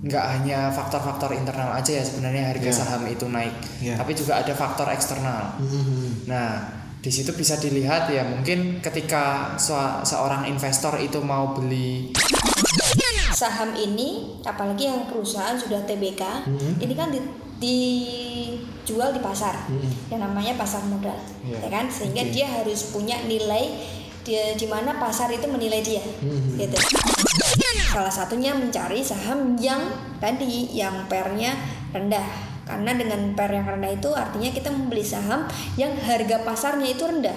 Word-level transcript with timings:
nggak 0.00 0.24
hanya 0.32 0.68
faktor-faktor 0.68 1.28
internal 1.32 1.70
aja 1.70 1.92
ya 1.92 2.00
sebenarnya 2.00 2.50
harga 2.50 2.66
Ya. 2.66 2.74
saham 2.74 3.02
itu 3.04 3.26
naik, 3.26 3.52
Ya. 3.78 3.94
tapi 3.94 4.12
juga 4.12 4.40
ada 4.40 4.52
faktor 4.52 4.88
eksternal. 4.88 5.60
Mhm. 5.60 6.24
Nah, 6.24 6.72
di 6.96 7.08
situ 7.08 7.32
bisa 7.32 7.56
dilihat 7.56 8.08
ya 8.08 8.24
mungkin 8.24 8.80
ketika 8.80 9.52
se- 9.54 10.00
seorang 10.02 10.44
investor 10.46 10.96
itu 10.96 11.20
mau 11.20 11.52
beli 11.52 12.12
Saham 13.30 13.72
ini, 13.72 14.36
apalagi 14.42 14.84
yang 14.84 15.06
perusahaan 15.06 15.54
sudah 15.54 15.80
TBK, 15.82 16.44
Mhm. 16.44 16.76
ini 16.78 16.92
kan 16.92 17.08
di, 17.08 17.20
dijual 17.56 19.12
di 19.12 19.20
pasar, 19.20 19.64
Mhm. 19.64 20.12
yang 20.12 20.20
namanya 20.20 20.56
pasar 20.56 20.84
modal, 20.84 21.16
Iya. 21.40 21.56
ya 21.64 21.68
kan? 21.70 21.86
Sehingga 21.88 22.20
Oke. 22.20 22.32
dia 22.32 22.44
harus 22.44 22.90
punya 22.90 23.16
nilai 23.22 23.80
di, 24.20 24.34
di 24.34 24.66
mana 24.66 24.92
pasar 24.94 25.30
itu 25.30 25.46
menilai 25.46 25.80
dia, 25.80 26.04
Mhm. 26.20 26.58
gitu. 26.58 26.76
Salah 27.90 28.14
satunya 28.14 28.54
mencari 28.54 29.02
saham 29.02 29.58
yang 29.58 29.82
tadi, 30.22 30.70
yang 30.70 31.10
pernya 31.10 31.58
rendah. 31.90 32.22
Karena 32.62 32.94
dengan 32.94 33.34
per 33.34 33.50
yang 33.50 33.66
rendah 33.66 33.90
itu 33.90 34.14
artinya 34.14 34.46
kita 34.54 34.70
membeli 34.70 35.02
saham 35.02 35.50
yang 35.74 35.98
harga 35.98 36.38
pasarnya 36.46 36.94
itu 36.94 37.02
rendah. 37.02 37.34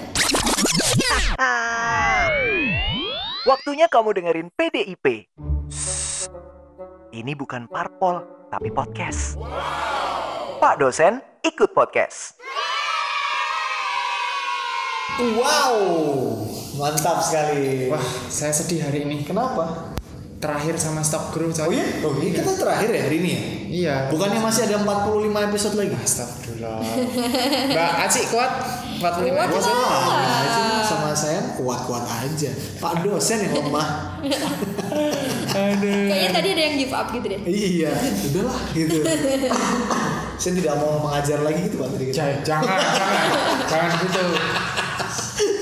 Waktunya 3.50 3.90
kamu 3.90 4.10
dengerin 4.14 4.54
PDIP. 4.54 5.06
Ini 7.18 7.34
bukan 7.34 7.66
parpol, 7.66 8.22
tapi 8.54 8.70
podcast. 8.70 9.42
Pak 10.62 10.78
dosen 10.78 11.18
ikut 11.42 11.74
podcast. 11.74 12.38
Wow, 15.18 15.78
mantap 16.78 17.26
sekali. 17.26 17.90
wah 17.90 18.06
saya 18.30 18.54
sedih 18.54 18.86
hari 18.86 19.06
ini 19.06 19.26
kenapa? 19.26 19.93
Terakhir 20.44 20.76
sama 20.76 21.00
stock 21.00 21.32
grow 21.32 21.48
coy. 21.48 21.64
Oh 21.64 21.72
iya? 21.72 21.86
Oh 22.04 22.12
ini 22.20 22.36
kita 22.36 22.52
terakhir 22.60 22.92
ya 22.92 23.02
hari 23.08 23.18
ini 23.24 23.30
ya? 23.32 23.42
Iya. 23.74 23.96
Bukannya 24.12 24.44
masih 24.44 24.68
ada 24.68 24.84
45 24.84 25.48
episode 25.48 25.76
lagi? 25.80 25.96
Astagfirullah. 25.96 26.80
Mbak 27.72 27.92
Aci 28.04 28.22
kuat 28.28 28.52
45 29.00 29.32
Kuat 29.32 29.48
episode. 29.48 29.80
lah. 29.80 30.04
Aji 30.44 30.64
sama 30.84 31.10
saya 31.16 31.40
kuat-kuat 31.56 32.04
aja. 32.04 32.52
Pak 32.78 33.08
dosen 33.08 33.48
yang 33.48 33.54
lemah. 33.64 33.88
Kayaknya 35.54 36.30
tadi 36.34 36.48
ada 36.52 36.62
yang 36.68 36.76
give 36.76 36.94
up 36.94 37.08
gitu 37.14 37.26
deh. 37.30 37.40
iya, 37.46 37.92
udahlah 38.30 38.58
gitu. 38.74 39.00
saya 40.42 40.54
tidak 40.58 40.74
mau 40.82 40.98
mengajar 41.00 41.40
lagi 41.46 41.70
gitu 41.70 41.78
Pak 41.80 41.88
tadi. 41.94 42.04
gitu. 42.10 42.16
Jangan, 42.20 42.38
jangan, 42.44 42.68
jangan, 42.68 43.28
jangan 43.70 43.92
gitu. 44.02 44.26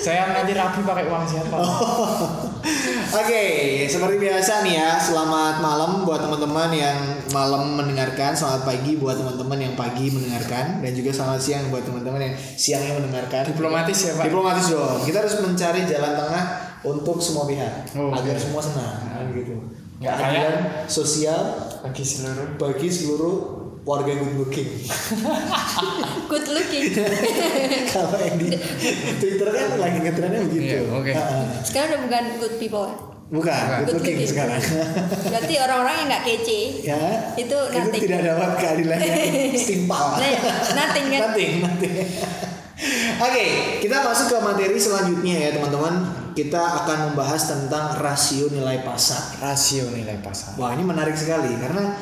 Saya 0.02 0.34
nanti 0.34 0.58
rapi 0.58 0.82
pakai 0.82 1.06
uang 1.06 1.26
siapa? 1.30 1.58
Oke, 3.22 3.44
seperti 3.86 4.18
biasa 4.18 4.66
nih 4.66 4.82
ya, 4.82 4.98
selamat 4.98 5.62
malam 5.62 6.02
buat 6.02 6.18
teman-teman 6.18 6.74
yang 6.74 6.98
malam 7.30 7.78
mendengarkan, 7.78 8.34
selamat 8.34 8.66
pagi 8.66 8.98
buat 8.98 9.14
teman-teman 9.14 9.62
yang 9.62 9.74
pagi 9.78 10.10
mendengarkan, 10.10 10.82
dan 10.82 10.92
juga 10.98 11.14
selamat 11.14 11.38
siang 11.38 11.70
buat 11.70 11.86
teman-teman 11.86 12.18
yang 12.18 12.34
siangnya 12.34 12.98
mendengarkan. 12.98 13.46
Diplomatis 13.46 13.98
ya 14.02 14.12
Pak. 14.18 14.26
Diplomatis 14.26 14.66
dong. 14.74 14.98
Kita 15.06 15.18
harus 15.22 15.36
mencari 15.38 15.82
jalan 15.86 16.14
tengah 16.18 16.44
untuk 16.82 17.18
semua 17.22 17.46
pihak 17.46 17.94
Oh, 17.94 18.10
agar 18.10 18.34
oke. 18.34 18.42
semua 18.42 18.62
senang, 18.64 19.06
kan 19.06 19.26
gitu. 19.38 19.54
Nggak 20.02 20.16
Keadilan 20.18 20.56
sosial 20.90 21.42
Bagi 21.86 22.02
seluruh. 22.02 22.58
bagi 22.58 22.90
seluruh 22.90 23.36
warga 23.82 24.14
good 24.14 24.36
looking. 24.38 24.70
Good 26.32 26.48
looking. 26.48 26.96
Kalau 27.94 28.16
yang 28.16 28.38
di 28.38 28.56
Twitter 29.18 29.50
kan 29.50 29.76
lagi 29.76 30.00
ngetrennya 30.00 30.40
begitu. 30.46 30.80
Iya, 30.80 30.82
oke. 30.90 31.12
Heeh. 31.12 31.46
Sekarang 31.62 31.90
udah 31.92 32.02
bukan 32.06 32.24
good 32.40 32.56
people. 32.56 32.86
ya? 32.86 32.96
Bukan, 33.28 33.64
good 33.64 33.84
Good 33.84 33.96
looking 33.98 34.16
looking. 34.16 34.32
sekarang. 34.32 34.62
Berarti 35.32 35.54
orang-orang 35.58 35.96
yang 35.98 36.08
nggak 36.08 36.24
kece. 36.24 36.62
ya 36.84 37.00
Itu 37.36 37.58
nothing. 37.68 38.02
tidak 38.02 38.22
dapat 38.28 38.50
keadilan 38.58 38.98
yang 38.98 39.18
setimpal 39.56 40.06
Nah, 40.14 40.30
ya, 40.30 40.40
nothing 40.72 41.06
kan? 41.10 41.20
nothing 41.26 41.52
nothing 41.60 41.94
oke 43.20 43.46
kita 43.78 43.96
masuk 44.02 44.26
ke 44.28 44.38
materi 44.42 44.74
selanjutnya 44.76 45.36
ya 45.38 45.50
teman-teman 45.54 45.94
kita 46.34 46.58
akan 46.58 47.14
membahas 47.14 47.42
tentang 47.46 47.94
rasio 47.96 48.50
nilai 48.50 48.82
pasar 48.82 49.38
Rasio 49.38 49.86
nilai 49.94 50.18
pasar. 50.20 50.58
wah 50.58 50.74
ini 50.74 50.82
menarik 50.82 51.14
sekali 51.14 51.54
karena 51.56 51.94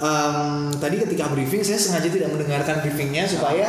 em, 0.00 0.72
tadi 0.80 0.96
ketika 1.04 1.28
briefing 1.30 1.62
saya 1.62 1.78
sengaja 1.78 2.08
tidak 2.08 2.28
mendengarkan 2.32 2.80
briefingnya 2.80 3.28
supaya 3.28 3.68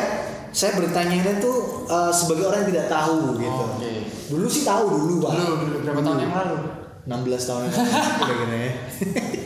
saya 0.51 0.75
bertanya 0.75 1.39
tuh 1.39 1.87
eh, 1.87 2.11
sebagai 2.11 2.47
orang 2.47 2.67
yang 2.67 2.71
tidak 2.75 2.87
tahu 2.91 3.39
gitu 3.39 3.63
Oke. 3.79 3.93
dulu 4.31 4.47
sih 4.51 4.63
tahu 4.67 4.83
dulu 4.87 5.13
pak 5.27 5.31
Dulu, 5.35 5.53
dulu 5.63 5.77
berapa 5.83 6.01
tahun 6.03 6.19
yang 6.23 6.33
lalu? 6.35 6.57
16 7.01 7.47
tahun 7.49 7.61
yang 7.67 7.73
lalu 7.75 8.45
ya. 8.55 8.71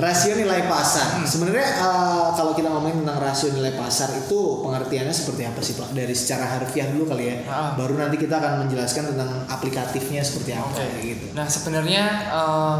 rasio 0.00 0.32
nilai 0.32 0.64
pasar. 0.64 1.20
Sebenarnya 1.28 1.68
eh, 1.76 2.26
kalau 2.32 2.56
kita 2.56 2.72
ngomongin 2.72 3.04
tentang 3.04 3.20
rasio 3.20 3.52
nilai 3.52 3.76
pasar 3.76 4.08
itu 4.16 4.64
pengertiannya 4.64 5.12
seperti 5.12 5.42
apa 5.44 5.60
sih 5.60 5.74
Pak? 5.76 5.92
Dari 5.92 6.14
secara 6.16 6.44
harfiah 6.56 6.88
dulu 6.88 7.04
kali 7.12 7.24
ya. 7.28 7.36
Ah. 7.44 7.76
Baru 7.76 8.00
nanti 8.00 8.16
kita 8.16 8.40
akan 8.40 8.64
menjelaskan 8.64 9.12
tentang 9.12 9.44
aplikatifnya 9.44 10.24
seperti 10.24 10.56
apa 10.56 10.72
Oke. 10.72 10.80
kayak 10.80 11.04
gitu. 11.04 11.26
Nah 11.36 11.46
sebenarnya 11.46 12.04
eh, 12.32 12.76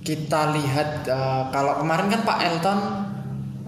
kita 0.00 0.56
lihat 0.56 1.04
eh, 1.04 1.42
kalau 1.52 1.80
kemarin 1.80 2.08
kan 2.08 2.20
Pak 2.24 2.38
Elton 2.40 2.78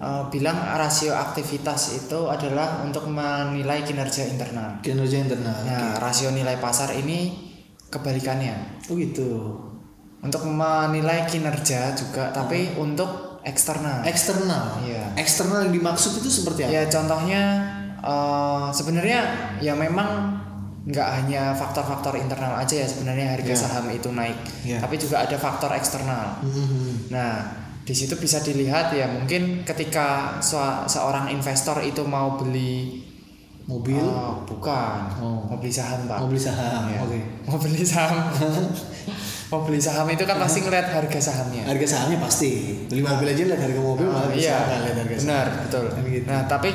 eh, 0.01 0.25
bilang 0.33 0.57
rasio 0.77 1.13
aktivitas 1.13 2.05
itu 2.05 2.29
adalah 2.29 2.81
untuk 2.85 3.09
menilai 3.09 3.85
kinerja 3.85 4.27
internal. 4.29 4.81
Kinerja 4.81 5.29
internal. 5.29 5.57
Nah 5.69 6.01
rasio 6.01 6.33
nilai 6.33 6.57
pasar 6.57 6.97
ini 6.97 7.51
kebalikannya 7.93 8.89
Oh 8.89 8.97
gitu. 8.97 9.61
untuk 10.23 10.47
menilai 10.47 11.27
kinerja 11.27 11.93
juga 11.99 12.31
tapi 12.31 12.79
untuk 12.79 13.43
eksternal. 13.43 14.07
Eksternal. 14.07 14.79
Iya. 14.87 15.19
Eksternal 15.19 15.67
yang 15.67 15.75
dimaksud 15.75 16.23
itu 16.23 16.31
seperti 16.31 16.63
apa? 16.65 16.71
Ya 16.73 16.83
contohnya 16.89 17.43
eh, 18.01 18.67
sebenarnya 18.73 19.21
ya 19.61 19.75
memang 19.77 20.41
nggak 20.85 21.09
hanya 21.17 21.53
faktor-faktor 21.53 22.17
internal 22.17 22.57
aja 22.57 22.75
ya 22.75 22.85
sebenarnya 22.85 23.33
harga 23.33 23.49
Ya. 23.49 23.57
saham 23.57 23.87
itu 23.89 24.11
naik, 24.11 24.39
Ya. 24.63 24.79
tapi 24.79 24.97
juga 24.97 25.21
ada 25.21 25.37
faktor 25.37 25.71
eksternal. 25.71 26.43
Mhm. 26.43 27.07
Nah 27.09 27.33
di 27.81 27.93
situ 27.93 28.15
bisa 28.15 28.39
dilihat 28.39 28.91
ya 28.91 29.07
mungkin 29.07 29.63
ketika 29.63 30.39
se- 30.39 30.59
seorang 30.89 31.27
investor 31.29 31.79
itu 31.81 32.03
mau 32.03 32.35
beli 32.35 33.03
Mobil. 33.63 33.95
Oh, 33.95 34.43
bukan 34.43 35.07
Oh. 35.17 35.47
mau 35.47 35.55
beli 35.55 35.71
saham 35.71 36.03
pak 36.05 36.19
Mau 36.19 36.27
beli 36.27 36.43
saham. 36.43 36.83
Ya. 36.85 36.99
Oke. 36.99 37.19
mau 37.45 37.55
beli 37.57 37.79
saham 37.81 38.27
mau 39.51 39.63
beli 39.63 39.79
saham 39.79 40.03
itu 40.09 40.25
kan 40.25 40.35
pasti 40.37 40.59
ngeliat 40.61 40.91
harga 40.91 41.21
sahamnya 41.23 41.63
Harga 41.63 41.87
sahamnya 41.89 42.19
pasti. 42.19 42.83
Beli 42.89 43.03
mobil 43.03 43.29
aja 43.29 43.43
lihat 43.45 43.61
harga 43.61 43.79
mobil 43.81 44.07
malah 44.09 44.27
bisa 44.29 44.51
iya 44.51 44.57
nggak 44.59 44.81
lihat 44.81 44.97
harga 44.99 45.15
saham. 45.15 45.23
benar 45.23 45.47
betul 45.61 45.85
Kan 45.89 46.05
gitu. 46.05 46.27
nah 46.27 46.41
tapi 46.45 46.69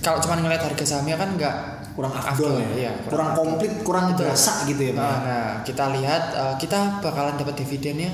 kalau 0.00 0.18
cuma 0.18 0.34
ngeliat 0.36 0.58
harga 0.60 0.84
sahamnya 0.84 1.14
kan 1.14 1.30
nggak 1.32 1.56
kurang 1.94 2.10
afdol 2.10 2.58
ya. 2.58 2.68
iya, 2.74 2.92
kurang 3.04 3.32
komplit, 3.32 3.72
kurang 3.80 4.12
berasa 4.12 4.66
gitu 4.66 4.82
ya, 4.82 4.92
Pak. 4.92 5.00
Nah, 5.00 5.18
nah, 5.20 5.48
kita 5.62 5.84
lihat 5.94 6.22
eh, 6.32 6.54
kita 6.58 6.98
bakalan 6.98 7.34
dapat 7.34 7.54
dividennya 7.56 8.10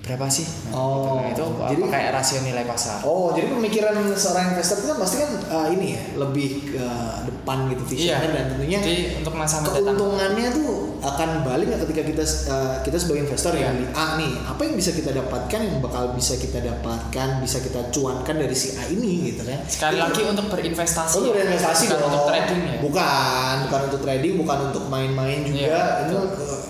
berapa 0.00 0.30
sih? 0.30 0.46
Nah, 0.70 0.78
Oh, 0.78 1.18
itu 1.26 1.42
jadi- 1.42 1.82
apa 1.82 1.86
kayak 1.90 2.10
rasio 2.14 2.38
nilai 2.40 2.62
pasar. 2.62 3.02
Oh, 3.02 3.34
jadi 3.34 3.50
pemikiran 3.50 3.90
seorang 4.14 4.54
investor 4.54 4.78
itu 4.78 4.86
kan 4.86 4.98
pasti 4.98 5.16
kan 5.18 5.30
uh, 5.50 5.66
ini 5.68 5.86
ya, 5.92 6.02
lebih 6.14 6.48
ke 6.64 6.86
depan 7.26 7.66
gitu 7.68 7.82
visionnya 7.84 8.30
dan 8.30 8.44
tentunya 8.54 8.78
Iya. 8.78 8.86
Jadi 8.86 9.02
untuk 9.18 9.34
masa 9.34 9.54
mendatang. 9.60 9.82
keuntungannya 9.82 10.48
tuh 10.54 10.70
akan 11.00 11.42
balik 11.42 11.68
nggak 11.72 11.80
ketika 11.88 12.02
kita 12.06 12.24
uh, 12.48 12.76
kita 12.80 12.96
sebagai 12.96 13.28
investor 13.28 13.52
Iya. 13.52 13.68
ya 13.68 13.68
beli 13.72 13.86
A 13.92 14.06
nih, 14.20 14.32
apa 14.44 14.60
yang 14.66 14.74
bisa 14.76 14.90
kita 14.92 15.10
dapatkan 15.12 15.60
yang 15.60 15.76
bakal 15.80 16.12
bisa 16.12 16.34
kita 16.36 16.58
dapatkan, 16.60 17.28
bisa 17.40 17.58
kita 17.60 17.80
cuankan 17.92 18.36
dari 18.36 18.56
si 18.56 18.76
A 18.76 18.84
ini 18.88 19.32
gitu 19.32 19.42
kan. 19.44 19.60
Sekali 19.66 19.96
lagi 20.00 20.20
untuk 20.24 20.46
berinvestasi. 20.52 21.14
Oh, 21.16 21.20
untuk 21.26 21.36
ya. 21.36 21.44
investasi 21.48 21.84
Bukan 21.86 21.98
dong. 21.98 22.08
untuk 22.12 22.24
trading 22.28 22.60
ya. 22.62 22.76
Bukan, 22.80 23.54
bukan 23.68 23.80
untuk 23.92 24.00
trading, 24.02 24.32
bukan 24.40 24.58
untuk 24.72 24.84
main-main 24.88 25.38
juga. 25.44 25.60
Iya, 25.60 25.82
itu 26.08 26.18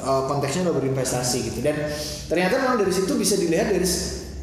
uh, 0.06 0.22
konteksnya 0.26 0.60
udah 0.70 0.75
berinvestasi 0.78 1.38
gitu. 1.53 1.59
Dan 1.62 1.76
ternyata 2.26 2.54
memang 2.62 2.76
dari 2.82 2.92
situ 2.92 3.12
bisa 3.15 3.34
dilihat 3.38 3.70
dari 3.70 3.86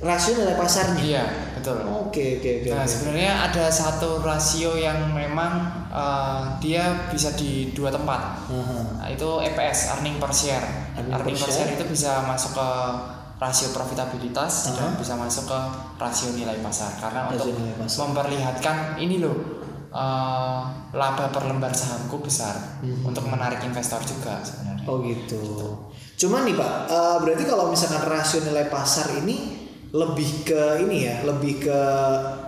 rasio 0.04 0.32
nilai 0.36 0.56
pasarnya. 0.60 1.00
Iya, 1.00 1.24
betul. 1.56 1.78
Oke, 1.88 2.44
oke, 2.44 2.50
oke. 2.64 2.70
Nah, 2.76 2.84
oke. 2.84 2.92
sebenarnya 2.92 3.32
ada 3.48 3.66
satu 3.72 4.20
rasio 4.20 4.76
yang 4.76 5.16
memang 5.16 5.83
eh, 5.94 6.42
dia 6.60 6.84
bisa 7.08 7.30
di 7.32 7.70
dua 7.72 7.88
tempat. 7.88 8.50
Aha. 8.50 8.80
Nah, 8.98 9.08
itu 9.08 9.30
EPS, 9.40 9.94
earning 9.94 10.18
per 10.18 10.32
share. 10.32 10.66
Earning 10.98 11.14
Earning, 11.14 11.36
per 11.36 11.46
per 11.46 11.52
share. 11.54 11.70
share 11.70 11.78
itu 11.78 11.86
bisa 11.88 12.12
masuk 12.24 12.52
ke 12.54 12.70
rasio 13.36 13.70
profitabilitas 13.70 14.72
dan 14.72 14.90
Aha. 14.90 14.98
bisa 14.98 15.14
masuk 15.14 15.46
ke 15.46 15.60
rasio 15.98 16.32
nilai 16.32 16.58
pasar 16.60 16.96
karena 16.98 17.28
Rasio 17.28 17.52
untuk 17.52 17.76
pasar. 17.78 18.00
memperlihatkan 18.08 18.76
ini 18.98 19.20
loh 19.20 19.38
eh, 19.92 20.62
laba 20.92 21.30
per 21.30 21.44
lembar 21.44 21.70
sahamku 21.70 22.18
besar 22.18 22.82
Mhm. 22.82 23.06
untuk 23.06 23.28
menarik 23.28 23.62
investor 23.62 24.02
juga 24.02 24.42
sebenarnya. 24.42 24.86
Oh 24.86 24.98
gitu. 25.00 25.70
Cuman 26.16 26.44
nih 26.44 26.56
Pak, 26.56 26.74
eh, 26.88 27.16
berarti 27.20 27.44
kalau 27.44 27.70
misalkan 27.70 28.02
rasio 28.04 28.42
nilai 28.42 28.66
pasar 28.68 29.14
ini 29.14 29.60
lebih 29.92 30.42
ke 30.44 30.82
ini 30.82 31.06
ya, 31.06 31.22
lebih 31.22 31.62
ke 31.62 31.80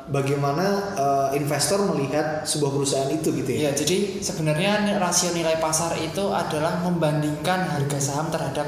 bagaimana 0.09 0.93
eh, 0.93 1.29
investor 1.41 1.81
melihat 1.89 2.45
sebuah 2.45 2.71
perusahaan 2.73 3.09
itu 3.09 3.33
gitu 3.33 3.49
ya. 3.49 3.59
Iya, 3.69 3.71
jadi 3.73 3.97
sebenarnya 4.21 5.01
rasio 5.01 5.33
nilai 5.33 5.57
pasar 5.57 5.97
itu 5.97 6.29
adalah 6.29 6.81
membandingkan 6.85 7.65
harga 7.65 7.97
saham 7.97 8.29
terhadap 8.29 8.67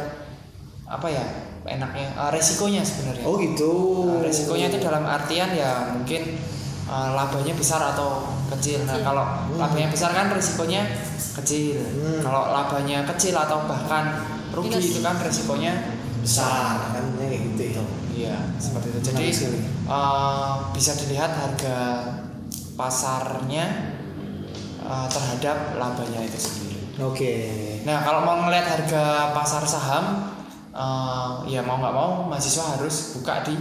apa 0.88 1.08
ya 1.12 1.26
enaknya 1.68 2.08
eh, 2.16 2.30
resikonya 2.34 2.82
sebenarnya. 2.82 3.26
Oh 3.28 3.38
gitu. 3.38 3.74
Nah, 4.08 4.24
resikonya 4.24 4.66
itu 4.72 4.80
dalam 4.82 5.04
artian 5.06 5.50
ya 5.54 5.94
mungkin 5.94 6.42
eh, 6.90 7.10
labanya 7.14 7.54
besar 7.54 7.82
atau 7.94 8.26
kecil. 8.56 8.88
Nah, 8.88 8.98
kalau 9.04 9.26
labanya 9.60 9.90
besar 9.94 10.16
kan 10.16 10.34
resikonya 10.34 10.90
kecil. 11.38 11.78
Hmm. 11.78 12.24
Kalau 12.24 12.50
labanya 12.50 13.06
kecil 13.14 13.38
atau 13.38 13.68
bahkan 13.70 14.26
rugi 14.56 14.74
Minus. 14.74 14.90
itu 14.90 15.00
kan 15.06 15.16
resikonya 15.22 15.74
besar 16.24 16.98
kan 16.98 17.06
kayak 17.20 17.40
gitu 17.54 17.64
ya. 17.78 17.84
Iya, 18.18 18.36
seperti 18.58 18.88
itu. 18.90 19.00
Jadi 19.06 19.14
Menarik 19.14 19.27
sekali. 19.38 19.60
eh, 19.86 20.54
bisa 20.72 20.92
dilihat 20.96 21.32
harga 21.32 21.78
pasarnya 22.74 23.66
eh, 24.80 25.08
terhadap 25.08 25.58
labanya 25.76 26.22
itu 26.22 26.40
sendiri. 26.40 26.82
Oke. 27.00 27.34
Nah, 27.84 28.02
kalau 28.02 28.22
mau 28.22 28.42
ngeliat 28.42 28.66
harga 28.66 29.04
pasar 29.32 29.64
saham, 29.64 30.06
eh, 30.72 31.32
ya 31.48 31.62
mau 31.62 31.78
nggak 31.78 31.94
mau 31.94 32.26
mahasiswa 32.26 32.76
harus 32.76 33.16
buka 33.16 33.44
di 33.44 33.56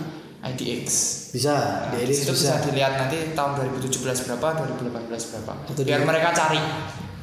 IDX. 0.47 0.87
Bisa. 1.31 1.91
Nah, 1.91 1.99
Di 1.99 2.15
situ 2.15 2.31
bisa 2.31 2.55
bisa. 2.55 2.65
dilihat 2.65 2.97
nanti 2.97 3.35
tahun 3.35 3.59
2017 3.59 3.99
berapa, 4.25 4.47
2018 4.57 5.03
berapa. 5.33 5.53
Atau 5.67 5.83
Biar 5.83 6.01
di- 6.01 6.07
mereka 6.07 6.31
cari. 6.33 6.61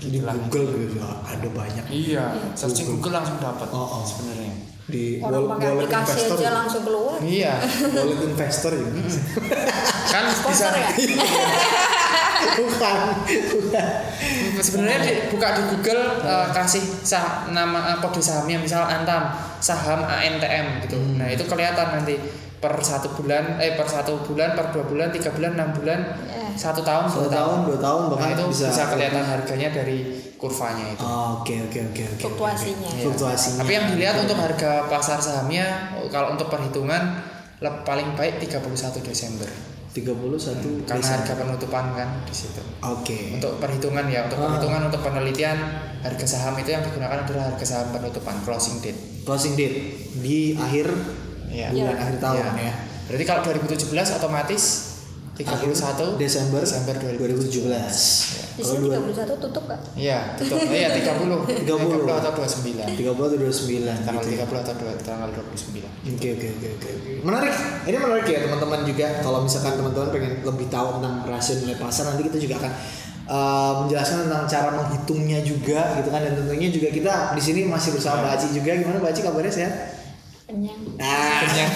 Di 0.03 0.09
Gitulah. 0.13 0.35
Google 0.37 0.65
gitu 0.83 0.99
ada 1.01 1.47
banyak. 1.49 1.85
Iya, 1.87 2.23
searching 2.53 2.87
Google 2.91 3.13
langsung 3.15 3.39
dapat 3.39 3.67
Oh, 3.69 3.87
oh. 3.93 4.03
sebenarnya. 4.03 4.51
Di 4.83 5.17
Orang 5.17 5.31
wall- 5.39 5.51
pakai 5.55 5.67
aplikasi 5.73 6.11
investor. 6.19 6.37
aja 6.37 6.49
langsung 6.53 6.81
keluar. 6.83 7.15
Iya, 7.17 7.53
Wallet 7.95 8.19
investor 8.21 8.71
juga. 8.73 8.91
kan 10.11 10.23
bisa 10.27 10.67
ya? 10.69 10.87
Bukan. 12.53 12.97
Bukan. 13.49 13.87
sebenarnya 14.59 14.99
di, 15.01 15.11
buka 15.29 15.47
di 15.55 15.63
Google 15.71 16.01
eh, 16.21 16.47
kasih 16.51 16.83
sah, 17.01 17.47
nama 17.49 17.95
eh, 17.95 17.97
kode 17.97 18.19
sahamnya 18.19 18.59
misal 18.59 18.83
Antam 18.83 19.31
saham 19.57 20.03
ANTM 20.03 20.83
gitu. 20.83 20.99
Hmm. 20.99 21.17
Nah 21.17 21.31
itu 21.31 21.43
kelihatan 21.43 21.87
nanti 21.93 22.19
per 22.59 22.75
satu 22.79 23.11
bulan 23.11 23.59
eh 23.59 23.75
per 23.75 23.83
satu 23.83 24.23
bulan 24.23 24.53
per 24.53 24.71
dua 24.71 24.83
bulan 24.83 25.07
tiga 25.09 25.31
bulan 25.31 25.55
enam 25.55 25.71
bulan 25.73 25.99
Eh. 26.27 26.42
Satu 26.53 26.81
tahun 26.81 27.05
Satu 27.05 27.19
dua 27.19 27.29
tahun, 27.29 27.57
dua 27.65 27.77
tahun 27.77 28.01
Nah, 28.01 28.09
bahkan 28.11 28.29
itu 28.31 28.43
bisa. 28.49 28.65
bisa, 28.69 28.83
kelihatan 28.89 29.23
harganya 29.23 29.69
dari 29.69 29.97
kurvanya 30.35 30.85
itu. 30.89 31.03
Oke 31.03 31.55
oke 31.63 31.79
oke 31.89 32.03
oke. 32.05 32.21
Fluktuasinya. 32.23 32.89
Iya. 32.89 33.03
Fluktuasinya. 33.03 33.59
Tapi 33.59 33.71
yang 33.71 33.85
dilihat 33.89 34.15
untuk 34.19 34.37
harga 34.37 34.71
pasar 34.87 35.17
sahamnya 35.17 35.65
kalau 36.07 36.31
untuk 36.31 36.47
perhitungan 36.47 37.01
paling 37.83 38.11
baik 38.13 38.39
31 38.39 38.59
Desember 39.01 39.47
31 39.93 40.83
karena 40.83 40.99
Desember. 40.99 41.21
harga 41.21 41.33
penutupan 41.37 41.85
kan 41.93 42.09
di 42.23 42.33
situ. 42.33 42.59
Oke. 42.81 43.37
Untuk 43.37 43.55
perhitungan 43.57 44.05
ya, 44.07 44.25
untuk 44.25 44.37
Ah. 44.37 44.45
perhitungan 44.49 44.81
untuk 44.85 45.01
penelitian 45.01 45.57
harga 45.99 46.25
saham 46.27 46.57
itu 46.57 46.69
yang 46.69 46.81
digunakan 46.81 47.21
adalah 47.21 47.43
harga 47.49 47.63
saham 47.63 47.89
penutupan 47.91 48.35
closing 48.41 48.77
date. 48.79 48.97
closing 49.23 49.55
date 49.55 49.77
di 50.17 50.51
akhir 50.53 50.91
Iya. 51.47 51.71
bulan 51.71 51.95
akhir 51.95 52.15
tahun 52.19 52.35
Iya. 52.35 52.51
ya. 52.59 52.73
Berarti 53.03 53.23
kalau 53.23 53.41
2017 53.41 54.11
otomatis 54.11 54.63
31 55.33 56.21
Desember, 56.21 56.61
Desember 56.61 56.93
2017. 56.93 57.49
Di 58.53 58.61
Kalau 58.61 58.77
sini 58.77 58.85
dua- 58.85 59.01
31 59.01 59.33
tutup 59.41 59.63
gak? 59.65 59.81
Iya, 59.97 60.37
tutup. 60.37 60.61
Iya, 60.61 60.93
30. 60.93 61.41
30. 61.65 62.05
30 62.05 62.13
atau 62.21 62.31
29. 62.37 62.85
30 62.93 63.25
atau 63.25 63.37
29 63.41 63.97
Tanggal 64.05 64.21
gitu 64.21 64.29
ya. 64.29 64.45
30 64.45 64.61
atau 64.61 64.73
dua- 64.77 65.01
tanggal 65.01 65.29
29. 65.33 65.89
Oke 66.13 66.27
oke 66.37 66.47
oke 66.53 66.67
oke. 66.77 66.89
oke. 66.93 67.11
Menarik. 67.25 67.53
Ini 67.89 67.97
menarik 67.97 68.25
ya 68.29 68.39
teman-teman 68.45 68.79
juga. 68.85 69.07
Kalau 69.25 69.39
misalkan 69.41 69.73
teman-teman 69.73 70.07
pengen 70.13 70.31
lebih 70.45 70.67
tahu 70.69 70.87
tentang 71.01 71.15
rasio 71.25 71.53
nilai 71.65 71.77
pasar 71.81 72.13
nanti 72.13 72.21
kita 72.29 72.37
juga 72.37 72.55
akan 72.61 72.71
uh, 73.25 73.73
menjelaskan 73.81 74.17
tentang 74.29 74.43
cara 74.45 74.69
menghitungnya 74.69 75.39
juga 75.41 75.97
gitu 75.97 76.13
kan 76.13 76.21
dan 76.21 76.33
tentunya 76.37 76.69
juga 76.69 76.87
kita 76.93 77.13
di 77.33 77.41
sini 77.41 77.59
masih 77.65 77.97
bersama 77.97 78.21
Mbak 78.21 78.31
Aci 78.37 78.47
juga. 78.53 78.69
Gimana 78.77 79.01
Mbak 79.01 79.11
Aci 79.17 79.21
kabarnya 79.25 79.49
sehat? 79.49 79.73
Kenyang. 80.53 80.81
Nah, 81.01 81.41
Kenyang. 81.41 81.71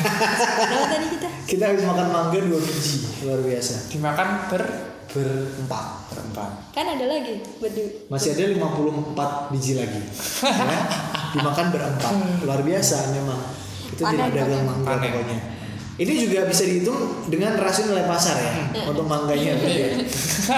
Tadi 0.93 1.07
kita? 1.17 1.27
kita 1.49 1.63
habis 1.65 1.81
makan 1.81 2.07
mangga 2.07 2.37
dua 2.37 2.61
biji 2.61 2.95
luar 3.25 3.41
biasa 3.41 3.89
Dimakan 3.89 4.27
ber 4.47 4.63
berempat. 5.07 5.85
berempat. 6.13 6.49
Kan 6.71 6.85
ada 6.85 7.05
lagi 7.09 7.41
berdua. 7.57 7.89
Masih 8.05 8.37
ada 8.37 8.53
54 8.53 9.49
biji 9.49 9.73
lagi. 9.73 9.97
ya. 10.45 10.79
Dimakan 11.33 11.65
berempat. 11.73 12.11
Luar 12.45 12.61
biasa 12.61 13.17
memang. 13.17 13.41
Itu 13.89 14.01
jadi 14.03 14.29
dagang 14.29 14.45
panen. 14.45 14.67
mangga 14.67 14.85
Panen. 14.85 15.09
pokoknya. 15.09 15.37
Ini 15.97 16.13
juga 16.29 16.45
bisa 16.45 16.61
dihitung 16.61 17.25
dengan 17.25 17.57
rasio 17.57 17.89
nilai 17.89 18.05
pasar 18.05 18.37
ya 18.37 18.85
untuk 18.85 19.09
mangganya. 19.09 19.57
berarti 19.57 19.81
ya. 19.81 19.89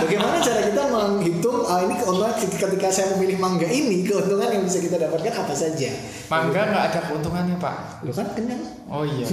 Bagaimana 0.03 0.35
cara 0.43 0.67
kita 0.67 0.83
menghitung 0.91 1.63
ah, 1.63 1.79
ini 1.87 1.95
keuntungan 1.95 2.35
ketika 2.35 2.87
saya 2.91 3.15
memilih 3.15 3.39
mangga 3.39 3.63
ini 3.71 4.03
keuntungan 4.03 4.51
yang 4.51 4.67
bisa 4.67 4.83
kita 4.83 4.99
dapatkan 4.99 5.31
apa 5.31 5.53
saja? 5.55 5.95
Mangga 6.27 6.61
nggak 6.67 6.83
ada 6.91 6.99
keuntungannya, 7.07 7.55
Pak. 7.55 8.03
Lo 8.03 8.11
kan 8.11 8.27
kenyang 8.35 8.59
Oh 8.89 9.07
iya. 9.07 9.23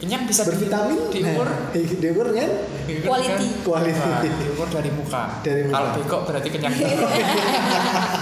Kenyang 0.00 0.24
bisa 0.24 0.46
bervitamin 0.48 1.10
diukur. 1.12 1.44
Nah, 1.44 1.74
diukur 1.74 2.26
kan 2.32 2.50
Quality. 2.86 3.48
Quality. 3.66 3.98
Nah, 3.98 4.22
diukur 4.22 4.68
dari 4.72 4.90
muka. 4.94 5.22
Dari 5.42 5.68
muka. 5.68 5.74
Kalau 5.76 5.88
bekok 6.00 6.20
berarti 6.32 6.48
kenyang. 6.48 6.72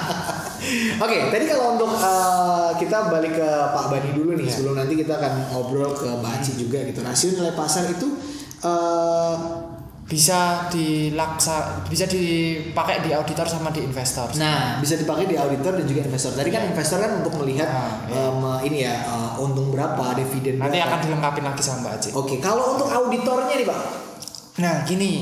Oke, 0.96 1.28
tadi 1.28 1.44
kalau 1.44 1.75
untuk 1.75 1.90
uh, 1.93 2.72
kita 2.75 3.08
balik 3.08 3.34
ke 3.34 3.49
Pak 3.70 3.84
Bani 3.88 4.11
dulu 4.12 4.32
nih, 4.34 4.44
Iya. 4.44 4.52
sebelum 4.55 4.75
nanti 4.76 4.94
kita 4.94 5.12
akan 5.14 5.32
ngobrol 5.49 5.93
ke 5.93 6.08
Mbak 6.08 6.32
Aci 6.34 6.52
juga 6.56 6.78
gitu. 6.82 7.00
Rasio 7.00 7.32
nilai 7.32 7.52
pasar 7.52 7.84
itu 7.87 8.08
uh, 8.61 9.34
bisa 10.05 10.69
dilaksa 10.69 11.81
bisa 11.87 12.05
dipakai 12.05 13.00
di 13.00 13.11
auditor 13.11 13.44
sama 13.44 13.69
di 13.70 13.81
investor. 13.81 14.28
nah 14.37 14.76
bisa 14.76 14.94
dipakai 14.94 15.25
di 15.25 15.32
auditor 15.34 15.75
dan 15.75 15.84
juga 15.84 16.05
investor. 16.05 16.32
Tadi 16.34 16.50
kan 16.50 16.62
investor 16.67 16.99
kan 16.99 17.19
untuk 17.19 17.40
melihat 17.40 17.64
Ah, 17.67 18.05
iya. 18.05 18.28
um, 18.28 18.44
ini 18.60 18.84
ya 18.84 18.94
uh, 19.02 19.32
untung 19.38 19.69
berapa, 19.69 20.12
dividen 20.14 20.60
Nanti 20.60 20.76
berapa. 20.76 20.88
akan 20.88 20.99
dilengkapi 21.02 21.40
lagi 21.40 21.62
sama 21.62 21.78
Mbak 21.82 21.93
Aci. 21.94 22.08
Oke, 22.12 22.37
kalau 22.38 22.76
untuk 22.76 22.87
auditornya 22.87 23.55
nih 23.55 23.64
Pak. 23.64 23.81
Nah 24.55 24.75
gini, 24.84 25.12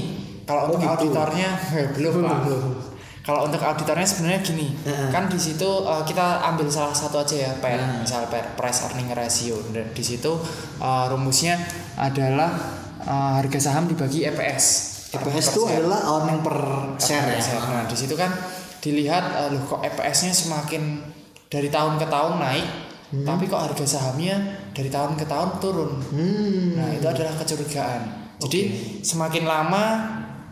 kalau 0.43 0.67
Oh, 0.67 0.69
untuk 0.69 0.83
gitu. 0.83 0.91
auditornya 0.93 1.49
eh, 1.73 1.87
belum 1.97 2.13
Belum, 2.13 2.27
pak. 2.27 2.39
belum. 2.45 2.63
Kalau 3.23 3.47
untuk 3.47 3.63
auditornya 3.63 4.03
sebenarnya 4.03 4.43
gini, 4.43 4.75
Heeh. 4.83 5.09
kan 5.09 5.31
di 5.31 5.39
situ 5.39 5.63
eh, 5.65 6.03
kita 6.03 6.43
ambil 6.43 6.67
salah 6.67 6.91
satu 6.91 7.23
aja 7.23 7.37
ya, 7.39 7.53
PER, 7.55 7.79
Nah. 7.79 8.03
misal 8.03 8.27
PER 8.27 8.59
price 8.59 8.83
earning 8.83 9.11
ratio. 9.11 9.55
Dan 9.71 9.91
di 9.91 10.03
situ 10.03 10.33
eh, 10.79 11.05
rumusnya 11.07 11.55
adalah 11.95 12.51
eh, 12.99 13.33
harga 13.39 13.59
saham 13.63 13.87
dibagi 13.87 14.27
EPS. 14.27 14.65
EPS 15.15 15.55
itu 15.55 15.63
adalah 15.67 16.03
earning 16.09 16.41
per 16.41 16.57
share 16.99 17.23
Per 17.23 17.37
ya. 17.37 17.41
share. 17.41 17.63
Nah 17.63 17.85
di 17.87 17.95
situ 17.95 18.15
kan 18.15 18.35
dilihat 18.81 19.25
eh, 19.39 19.49
loh 19.55 19.63
kok 19.67 19.81
EPS-nya 19.81 20.35
semakin 20.35 20.83
dari 21.47 21.71
tahun 21.71 22.03
ke 22.03 22.07
tahun 22.09 22.41
naik, 22.41 22.67
tapi 23.23 23.45
kok 23.45 23.61
harga 23.61 23.85
sahamnya 23.87 24.35
dari 24.73 24.89
tahun 24.89 25.15
ke 25.15 25.29
tahun 25.29 25.61
turun. 25.61 26.01
Hmm. 26.11 26.75
Nah 26.75 26.91
itu 26.91 27.07
adalah 27.07 27.39
kecurigaan. 27.39 28.03
Jadi 28.41 28.61
semakin 29.05 29.45
lama 29.47 29.85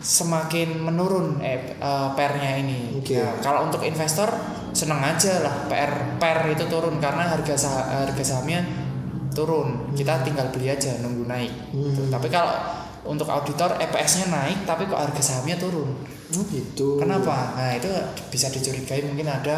semakin 0.01 0.81
menurun 0.81 1.39
eh, 1.39 1.77
eh, 1.77 2.09
pernya 2.13 2.57
ini. 2.57 2.97
Oke. 2.97 3.15
Nah, 3.15 3.37
kalau 3.39 3.69
untuk 3.69 3.81
investor 3.81 4.29
seneng 4.73 4.99
aja 4.99 5.41
lah 5.41 5.67
per 5.67 6.17
per 6.17 6.49
itu 6.49 6.65
turun 6.65 6.97
karena 6.99 7.29
harga 7.29 7.55
sah- 7.55 7.87
harga 8.03 8.23
sahamnya 8.23 8.65
turun. 9.31 9.93
Kita 9.93 10.21
tinggal 10.21 10.49
beli 10.49 10.69
aja 10.69 10.99
nunggu 10.99 11.25
naik. 11.25 11.53
Gitu. 11.71 12.09
Tapi 12.09 12.27
kalau 12.27 12.51
untuk 13.03 13.27
auditor 13.27 13.77
EPS-nya 13.79 14.29
naik 14.29 14.65
tapi 14.65 14.85
kok 14.85 14.99
harga 14.99 15.21
sahamnya 15.21 15.57
turun. 15.57 15.93
Oh, 16.31 16.45
gitu. 16.47 16.97
Kenapa? 16.97 17.55
Nah 17.55 17.75
itu 17.75 17.91
bisa 18.29 18.49
dicurigai 18.49 19.03
mungkin 19.03 19.27
ada 19.27 19.57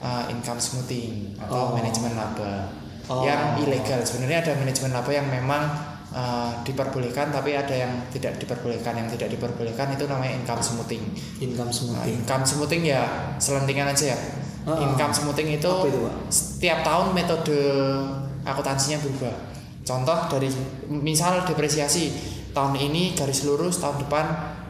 uh, 0.00 0.24
income 0.26 0.58
smoothing 0.58 1.36
atau 1.38 1.70
Oh. 1.70 1.76
manajemen 1.76 2.14
laba 2.14 2.66
Oh. 3.04 3.20
yang 3.20 3.60
ilegal. 3.60 4.00
Sebenarnya 4.00 4.40
ada 4.40 4.52
manajemen 4.56 4.90
laba 4.90 5.12
yang 5.12 5.28
memang 5.28 5.60
uh, 6.14 6.62
diperbolehkan 6.62 7.28
tapi 7.28 7.52
ada 7.52 7.74
yang 7.74 7.90
tidak 8.08 8.38
diperbolehkan. 8.38 8.94
Yang 8.96 9.18
tidak 9.18 9.28
diperbolehkan 9.34 9.92
itu 9.92 10.06
namanya 10.06 10.38
income 10.38 10.62
smoothing. 10.62 11.02
Income 11.40 11.68
Nah, 11.68 11.74
smoothing. 11.74 12.14
income 12.16 12.44
smoothing 12.44 12.82
ya 12.86 13.02
selentingan 13.36 13.90
aja 13.90 14.14
ya. 14.14 14.18
Ah. 14.64 14.80
Income 14.80 15.12
smoothing 15.12 15.48
itu, 15.52 15.68
itu, 15.84 15.98
Pak? 16.00 16.14
setiap 16.30 16.78
tahun 16.80 17.12
metode 17.12 17.58
akuntansinya 18.42 18.96
berubah. 18.98 19.34
Contoh 19.84 20.18
dari 20.30 20.48
misal 20.88 21.44
depresiasi 21.44 22.08
tahun 22.50 22.72
ini 22.74 23.12
garis 23.12 23.44
lurus, 23.44 23.76
tahun 23.76 24.00
depan 24.00 24.24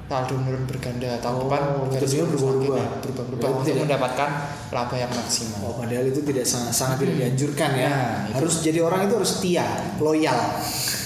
saldo 0.04 0.36
menurun 0.36 0.66
berganda, 0.66 1.16
tahun 1.16 1.36
Oh, 1.36 1.42
depan 1.46 1.60
garis 1.88 2.12
lurus 2.12 2.42
berubah-ubah. 2.42 2.74
lagi, 2.76 2.98
berubah-ubah 3.00 3.38
Berarti 3.38 3.54
untuk 3.54 3.64
tidak- 3.64 3.82
mendapatkan 3.86 4.30
laba 4.68 4.96
yang 4.98 5.12
maksimal. 5.14 5.58
Oh, 5.62 5.74
padahal 5.78 6.04
itu 6.04 6.20
tidak 6.24 6.44
sangat, 6.44 6.72
sangat 6.74 6.96
tidak 7.00 7.14
dianjurkan 7.16 7.70
ya. 7.72 7.86
Nah, 7.86 8.02
itu. 8.26 8.34
harus 8.34 8.54
jadi 8.60 8.78
orang 8.82 9.00
itu 9.06 9.14
harus 9.14 9.30
setia, 9.32 9.66
loyal. 9.98 10.38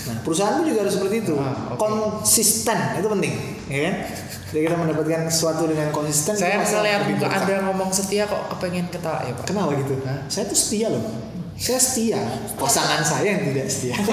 Nah, 0.08 0.16
perusahaan 0.24 0.64
juga 0.64 0.88
harus 0.88 0.96
seperti 0.96 1.16
itu. 1.28 1.36
Ah, 1.36 1.76
oke. 1.76 1.78
Konsisten 1.78 2.78
itu 2.96 3.08
penting, 3.12 3.34
ya 3.68 3.80
kan? 3.84 3.94
Jadi 4.48 4.64
kita 4.64 4.76
mendapatkan 4.80 5.28
sesuatu 5.28 5.68
dengan 5.68 5.92
konsisten. 5.92 6.32
Saya 6.32 6.64
lebih 6.64 7.20
muka. 7.20 7.28
Anda 7.28 7.68
ngomong 7.68 7.92
setia 7.92 8.24
kok 8.24 8.48
kepengen 8.56 8.88
ketawa 8.88 9.20
ya 9.28 9.36
Pak. 9.36 9.44
Kenapa 9.44 9.76
gitu? 9.76 10.00
Hah? 10.08 10.24
Saya 10.32 10.48
tuh 10.48 10.56
setia 10.56 10.88
loh. 10.88 11.04
Saya 11.60 11.76
setia. 11.76 12.20
Pasangan 12.56 13.04
saya 13.04 13.36
yang 13.36 13.44
tidak 13.52 13.68
setia. 13.68 13.92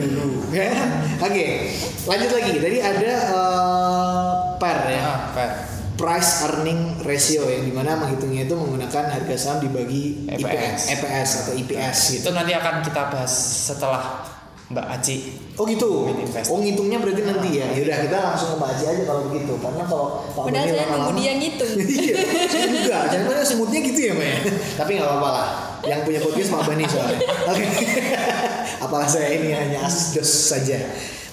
Dulu. 0.00 0.48
Ya. 0.54 0.70
Oke, 1.20 1.76
lanjut 2.08 2.30
lagi. 2.32 2.52
Tadi 2.56 2.78
ada 2.80 3.12
eh, 3.36 4.28
per 4.56 4.78
ya. 4.88 5.02
Ah, 5.04 5.18
Pak. 5.36 5.79
Price 6.00 6.48
earning 6.48 6.96
ratio 7.04 7.44
yang 7.44 7.68
di 7.68 7.72
mana 7.76 8.00
menghitungnya 8.00 8.48
itu 8.48 8.56
menggunakan 8.56 9.04
harga 9.12 9.36
saham 9.36 9.60
dibagi 9.60 10.24
EPS. 10.32 10.96
EPS 10.96 11.30
atau 11.44 11.52
EPS 11.52 11.98
gitu. 12.16 12.22
Itu 12.24 12.30
nanti 12.32 12.56
akan 12.56 12.80
kita 12.80 13.12
bahas 13.12 13.32
setelah 13.68 14.24
Mbak 14.70 14.86
Aci. 14.86 15.16
Oh 15.58 15.66
gitu. 15.68 16.08
Oh 16.48 16.58
ngitungnya 16.62 17.02
berarti 17.02 17.26
nanti 17.26 17.58
ya. 17.58 17.68
Yaudah 17.74 18.06
kita 18.06 18.18
langsung 18.22 18.48
ke 18.54 18.56
Mbak 18.62 18.70
Aji 18.70 18.84
aja 18.88 19.02
kalau 19.04 19.22
begitu. 19.28 19.52
Karena 19.60 19.82
kalau 19.84 20.06
Pak 20.32 20.42
Padahal 20.46 20.64
Beni 20.64 20.72
saya 20.72 20.86
nunggu 20.88 21.12
dia 21.20 21.32
ngitung. 21.36 21.72
iya, 22.00 22.14
juga. 22.70 22.98
Jangan 23.12 23.44
semutnya 23.44 23.78
gitu 23.84 24.00
ya, 24.00 24.12
Mbak 24.16 24.28
ya. 24.30 24.38
Tapi 24.80 24.90
nggak 24.96 25.08
apa-apa 25.10 25.28
lah. 25.36 25.48
Yang 25.84 26.00
punya 26.08 26.20
podcast 26.24 26.48
Pak 26.54 26.62
Bani 26.64 26.84
soalnya. 26.88 27.18
Oke. 27.50 27.64
Apalah 28.80 29.08
saya 29.10 29.28
ini 29.36 29.52
hanya 29.52 29.78
asdos 29.84 30.30
saja. 30.30 30.78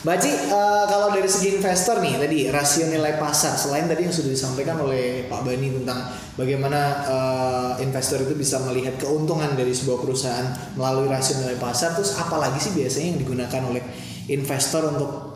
Mbak 0.07 0.23
Aci, 0.23 0.31
eh, 0.31 0.85
kalau 0.87 1.11
dari 1.11 1.27
segi 1.27 1.59
investor 1.59 1.99
nih 1.99 2.15
tadi 2.15 2.47
rasio 2.47 2.87
nilai 2.87 3.19
pasar 3.19 3.59
selain 3.59 3.91
tadi 3.91 4.07
yang 4.07 4.15
sudah 4.15 4.31
disampaikan 4.31 4.79
oleh 4.79 5.27
Pak 5.27 5.43
Bani 5.43 5.83
tentang 5.83 6.07
bagaimana 6.39 6.79
eh, 7.03 7.83
investor 7.83 8.23
itu 8.23 8.31
bisa 8.31 8.55
melihat 8.63 8.95
keuntungan 8.95 9.51
dari 9.59 9.75
sebuah 9.75 9.99
perusahaan 9.99 10.47
melalui 10.79 11.11
rasio 11.11 11.43
nilai 11.43 11.59
pasar, 11.59 11.91
terus 11.91 12.15
apalagi 12.15 12.55
sih 12.55 12.71
biasanya 12.71 13.07
yang 13.11 13.19
digunakan 13.19 13.61
oleh 13.67 13.83
investor 14.31 14.95
untuk 14.95 15.35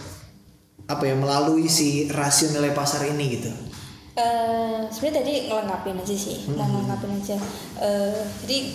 apa 0.88 1.04
ya 1.04 1.20
melalui 1.20 1.68
si 1.68 2.08
rasio 2.08 2.56
nilai 2.56 2.72
pasar 2.72 3.04
ini 3.12 3.26
gitu. 3.28 3.52
Eh, 4.16 4.88
sebenarnya 4.88 5.20
tadi 5.20 5.34
ngelengkapin 5.52 6.00
aja 6.00 6.16
sih, 6.16 6.48
mau 6.56 6.64
ngelengkapin 6.64 7.20
aja. 7.20 7.36
Eh, 7.76 8.24
jadi 8.48 8.72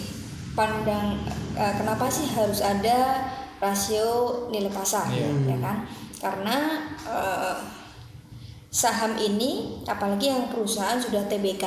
pandang 0.52 1.24
eh, 1.56 1.72
kenapa 1.80 2.04
sih 2.12 2.28
harus 2.36 2.60
ada 2.60 3.32
rasio 3.58 4.06
nilai 4.48 4.68
pasar, 4.68 5.08
Iya. 5.08 5.28
ya 5.46 5.56
kan? 5.58 5.76
Karena 6.16 6.56
eh, 7.02 7.56
saham 8.68 9.16
ini, 9.16 9.80
apalagi 9.84 10.26
yang 10.26 10.48
perusahaan 10.48 10.98
sudah 10.98 11.24
TBK, 11.24 11.64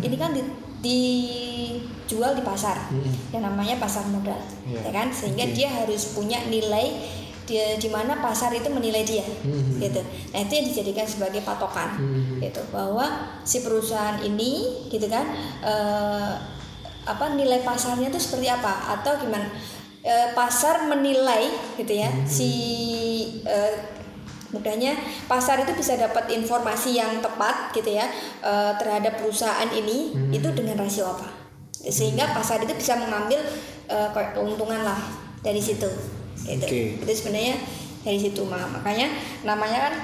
ini 0.00 0.16
kan 0.16 0.30
di- 0.30 0.54
dijual 0.78 2.32
di 2.32 2.40
pasar, 2.40 2.88
yang 3.30 3.42
namanya 3.42 3.76
pasar 3.76 4.06
modal, 4.06 4.38
Iya. 4.62 4.80
ya 4.80 4.90
kan? 4.90 5.08
Sehingga 5.10 5.44
dia 5.48 5.68
harus 5.68 6.12
punya 6.12 6.40
nilai 6.44 6.92
dia 7.42 7.74
di 7.74 7.86
mana 7.86 8.18
pasar 8.18 8.50
itu 8.50 8.66
menilai 8.66 9.02
dia 9.02 9.22
gitu. 9.78 10.02
Nah 10.32 10.40
itu 10.40 10.52
yang 10.52 10.66
dijadikan 10.66 11.06
sebagai 11.06 11.40
patokan 11.40 11.94
gitu. 12.40 12.58
Bahwa 12.68 13.06
si 13.42 13.62
perusahaan 13.62 14.18
ini 14.18 14.66
gitu 14.88 15.06
kan 15.06 15.30
eh, 15.62 16.32
apa 17.06 17.24
nilai 17.32 17.62
pasarnya 17.62 18.10
itu 18.10 18.18
seperti 18.18 18.50
apa? 18.50 18.98
Atau 18.98 19.14
gimana 19.16 19.46
Eh, 20.06 20.28
pasar 20.38 20.86
menilai 20.86 21.50
gitu 21.74 21.90
ya 21.98 22.06
si 22.30 22.50
eh, 23.42 23.74
mudahnya 24.54 24.94
pasar 25.26 25.66
itu 25.66 25.74
bisa 25.74 25.98
dapat 25.98 26.30
informasi 26.30 26.94
yang 26.94 27.18
tepat 27.18 27.74
gitu 27.74 27.90
ya 27.90 28.06
eh, 28.38 28.72
terhadap 28.78 29.18
perusahaan 29.18 29.66
ini 29.74 30.14
itu 30.30 30.46
dengan 30.54 30.78
rasio 30.78 31.10
apa? 31.10 31.26
Sehingga 31.82 32.30
pasar 32.30 32.62
itu 32.62 32.70
bisa 32.78 32.94
mengambil 32.94 33.42
kayak 33.86 34.34
keuntungan 34.34 34.86
lah 34.86 34.98
dari 35.42 35.58
situ 35.58 35.90
gitu. 36.46 36.66
Oke. 36.66 37.02
itu 37.02 37.10
sebenarnya 37.10 37.58
dari 38.06 38.18
situ 38.18 38.46
Mak- 38.46 38.78
makanya 38.78 39.10
namanya 39.42 39.90
kan 39.90 39.94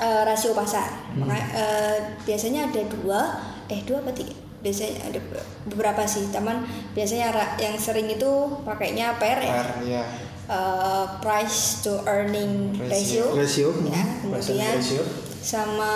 eh, 0.00 0.22
rasio 0.24 0.56
pasar. 0.56 0.88
Hmm. 1.12 1.28
Maka, 1.28 1.36
eh, 1.60 1.96
biasanya 2.24 2.72
ada 2.72 2.82
dua 2.88 3.20
eh 3.68 3.84
dua 3.84 4.00
apa 4.00 4.16
tiga 4.16 4.32
biasanya 4.60 5.08
ada 5.08 5.20
beberapa 5.64 6.04
sih 6.04 6.28
teman 6.28 6.62
biasanya 6.92 7.32
yang 7.56 7.74
sering 7.74 8.06
itu 8.06 8.28
pakainya 8.60 9.16
PER 9.16 9.38
ya 9.40 9.56
ya. 9.80 10.02
eh, 10.46 11.04
price 11.18 11.80
to 11.80 11.96
earning 12.04 12.76
ratio, 12.76 13.32
Ratio, 13.32 13.72
ya 13.82 13.98
hmm, 13.98 14.28
kemudian 14.28 14.76
ratio. 14.76 15.02
sama 15.40 15.92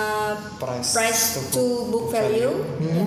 Price 0.56 0.90
price, 0.90 1.23
to 1.35 1.40
to, 1.50 1.64
book 1.85 1.85
book 1.90 2.06
value, 2.11 2.54
Hmm. 2.80 2.88
ya 2.94 3.06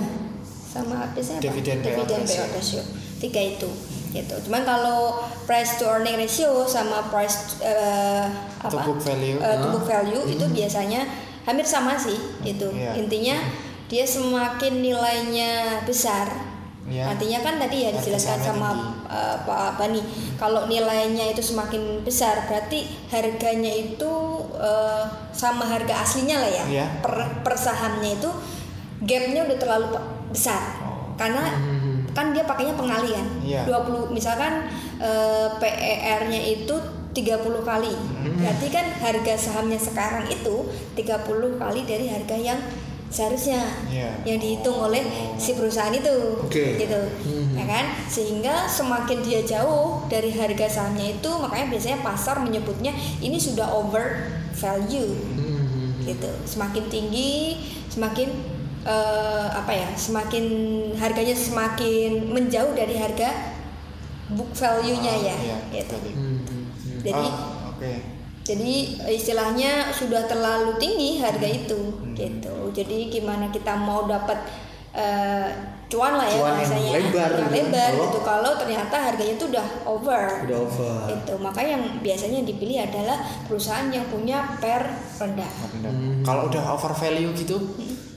sama 0.67 1.09
biasanya 1.09 1.39
apa? 1.39 1.45
Dividend 1.47 1.79
payout 1.81 2.05
dividend 2.05 2.23
ratio. 2.23 2.37
payout 2.37 2.53
ratio 2.53 2.81
tiga 3.17 3.41
itu 3.41 3.69
gitu 4.07 4.35
cuman 4.45 4.61
kalau 4.61 4.99
price 5.43 5.75
to 5.75 5.85
earning 5.85 6.15
ratio 6.15 6.63
sama 6.63 7.09
price 7.09 7.57
eh, 7.59 8.29
To 8.61 8.69
apa 8.71 8.85
book 8.85 9.01
value. 9.01 9.37
Eh, 9.37 9.55
to 9.55 9.67
book 9.69 9.85
value 9.85 10.23
itu 10.27 10.45
biasanya 10.47 11.01
hampir 11.43 11.65
sama 11.65 11.97
sih 11.97 12.13
gitu 12.41 12.69
Iya. 12.69 12.93
intinya 12.93 13.37
dia 13.88 14.03
semakin 14.03 14.79
nilainya 14.82 15.51
besar 15.84 16.27
Iya. 16.88 17.03
artinya 17.12 17.44
kan 17.44 17.60
tadi 17.60 17.84
ya 17.84 17.91
dijelaskan 17.91 18.39
sama 18.39 18.72
tinggi. 18.72 19.12
eh, 19.12 19.36
Pak 19.44 19.75
Bani 19.75 20.00
kalau 20.39 20.63
nilainya 20.65 21.27
itu 21.27 21.44
semakin 21.44 22.00
besar 22.00 22.48
berarti 22.48 22.88
harganya 23.08 23.67
itu 23.67 24.12
eh, 24.56 25.03
sama 25.29 25.67
harga 25.67 26.00
aslinya 26.00 26.39
lah 26.39 26.48
ya 26.48 26.63
Iya. 26.63 26.86
per, 27.03 27.12
per 27.44 27.60
sahamnya 27.60 28.15
itu 28.15 28.32
gapnya 29.03 29.44
udah 29.44 29.58
terlalu 29.58 29.88
besar 30.32 30.63
karena 31.20 31.44
kan 32.15 32.32
dia 32.32 32.48
pakainya 32.48 32.72
pengalian 32.74 33.27
Iya. 33.44 33.67
20 33.67 34.08
misalkan 34.10 34.72
eh, 34.98 35.48
PER-nya 35.60 36.39
itu 36.39 36.75
30 37.12 37.36
kali 37.62 37.91
berarti 38.38 38.67
kan 38.70 38.86
harga 38.96 39.34
sahamnya 39.36 39.75
sekarang 39.77 40.24
itu 40.29 40.63
30 40.96 41.27
kali 41.58 41.84
dari 41.84 42.08
harga 42.08 42.38
yang 42.38 42.60
seharusnya 43.07 43.63
Iya. 43.87 44.11
yang 44.27 44.35
dihitung 44.37 44.75
oleh 44.75 44.99
si 45.35 45.55
perusahaan 45.55 45.91
itu 45.91 46.43
Oke. 46.43 46.75
gitu 46.75 47.01
ya 47.55 47.63
kan 47.63 47.85
sehingga 48.05 48.67
semakin 48.67 49.23
dia 49.23 49.41
jauh 49.41 50.03
dari 50.05 50.27
harga 50.29 50.67
sahamnya 50.67 51.15
itu 51.15 51.31
makanya 51.39 51.71
biasanya 51.71 51.97
pasar 52.01 52.39
menyebutnya 52.39 52.91
ini 53.19 53.39
sudah 53.39 53.71
over 53.71 54.27
value 54.51 55.15
gitu 56.03 56.31
semakin 56.43 56.83
tinggi 56.87 57.63
semakin 57.87 58.27
eh, 58.83 59.47
apa 59.51 59.71
ya 59.71 59.87
semakin 59.95 60.45
harganya 60.95 61.35
semakin 61.35 62.27
menjauh 62.27 62.71
dari 62.71 62.95
harga 62.95 63.55
book 64.27 64.51
value-nya 64.51 65.13
Oh, 65.13 65.23
ya 65.23 65.35
iya, 65.39 65.57
gitu 65.71 65.95
tadi. 65.95 66.11
jadi 67.03 67.23
Oh, 67.23 67.71
oke. 67.71 67.93
Jadi 68.48 68.75
istilahnya 69.12 69.92
sudah 69.92 70.24
terlalu 70.24 70.80
tinggi 70.80 71.20
harga 71.20 71.44
itu 71.44 71.80
gitu. 72.16 72.72
Jadi 72.72 73.12
gimana 73.12 73.51
kita 73.51 73.75
mau 73.75 74.08
dapat 74.08 74.39
eh, 74.96 75.51
cuan 75.88 76.16
lah 76.16 76.25
ya 76.25 76.39
Cuan 76.39 76.56
yang 76.58 76.72
lebar 76.96 77.30
yang 77.36 77.51
gitu. 77.51 77.58
lebar 77.60 77.92
Kalau- 77.92 78.04
gitu. 78.08 78.20
Kalau 78.24 78.51
ternyata 78.56 78.96
harganya 78.98 79.34
itu 79.36 79.46
udah 79.51 79.68
over. 79.84 80.24
Udah 80.48 80.58
over. 80.63 80.96
itu 81.12 81.34
maka 81.38 81.60
yang 81.60 82.00
biasanya 82.00 82.39
dipilih 82.42 82.88
adalah 82.88 83.20
perusahaan 83.44 83.92
yang 83.92 84.08
punya 84.08 84.56
per 84.63 84.88
rendah. 85.20 85.51
Rendah. 85.75 85.92
Kalau 86.24 86.48
udah 86.48 86.63
over 86.72 86.96
value 86.96 87.36
gitu, 87.36 87.60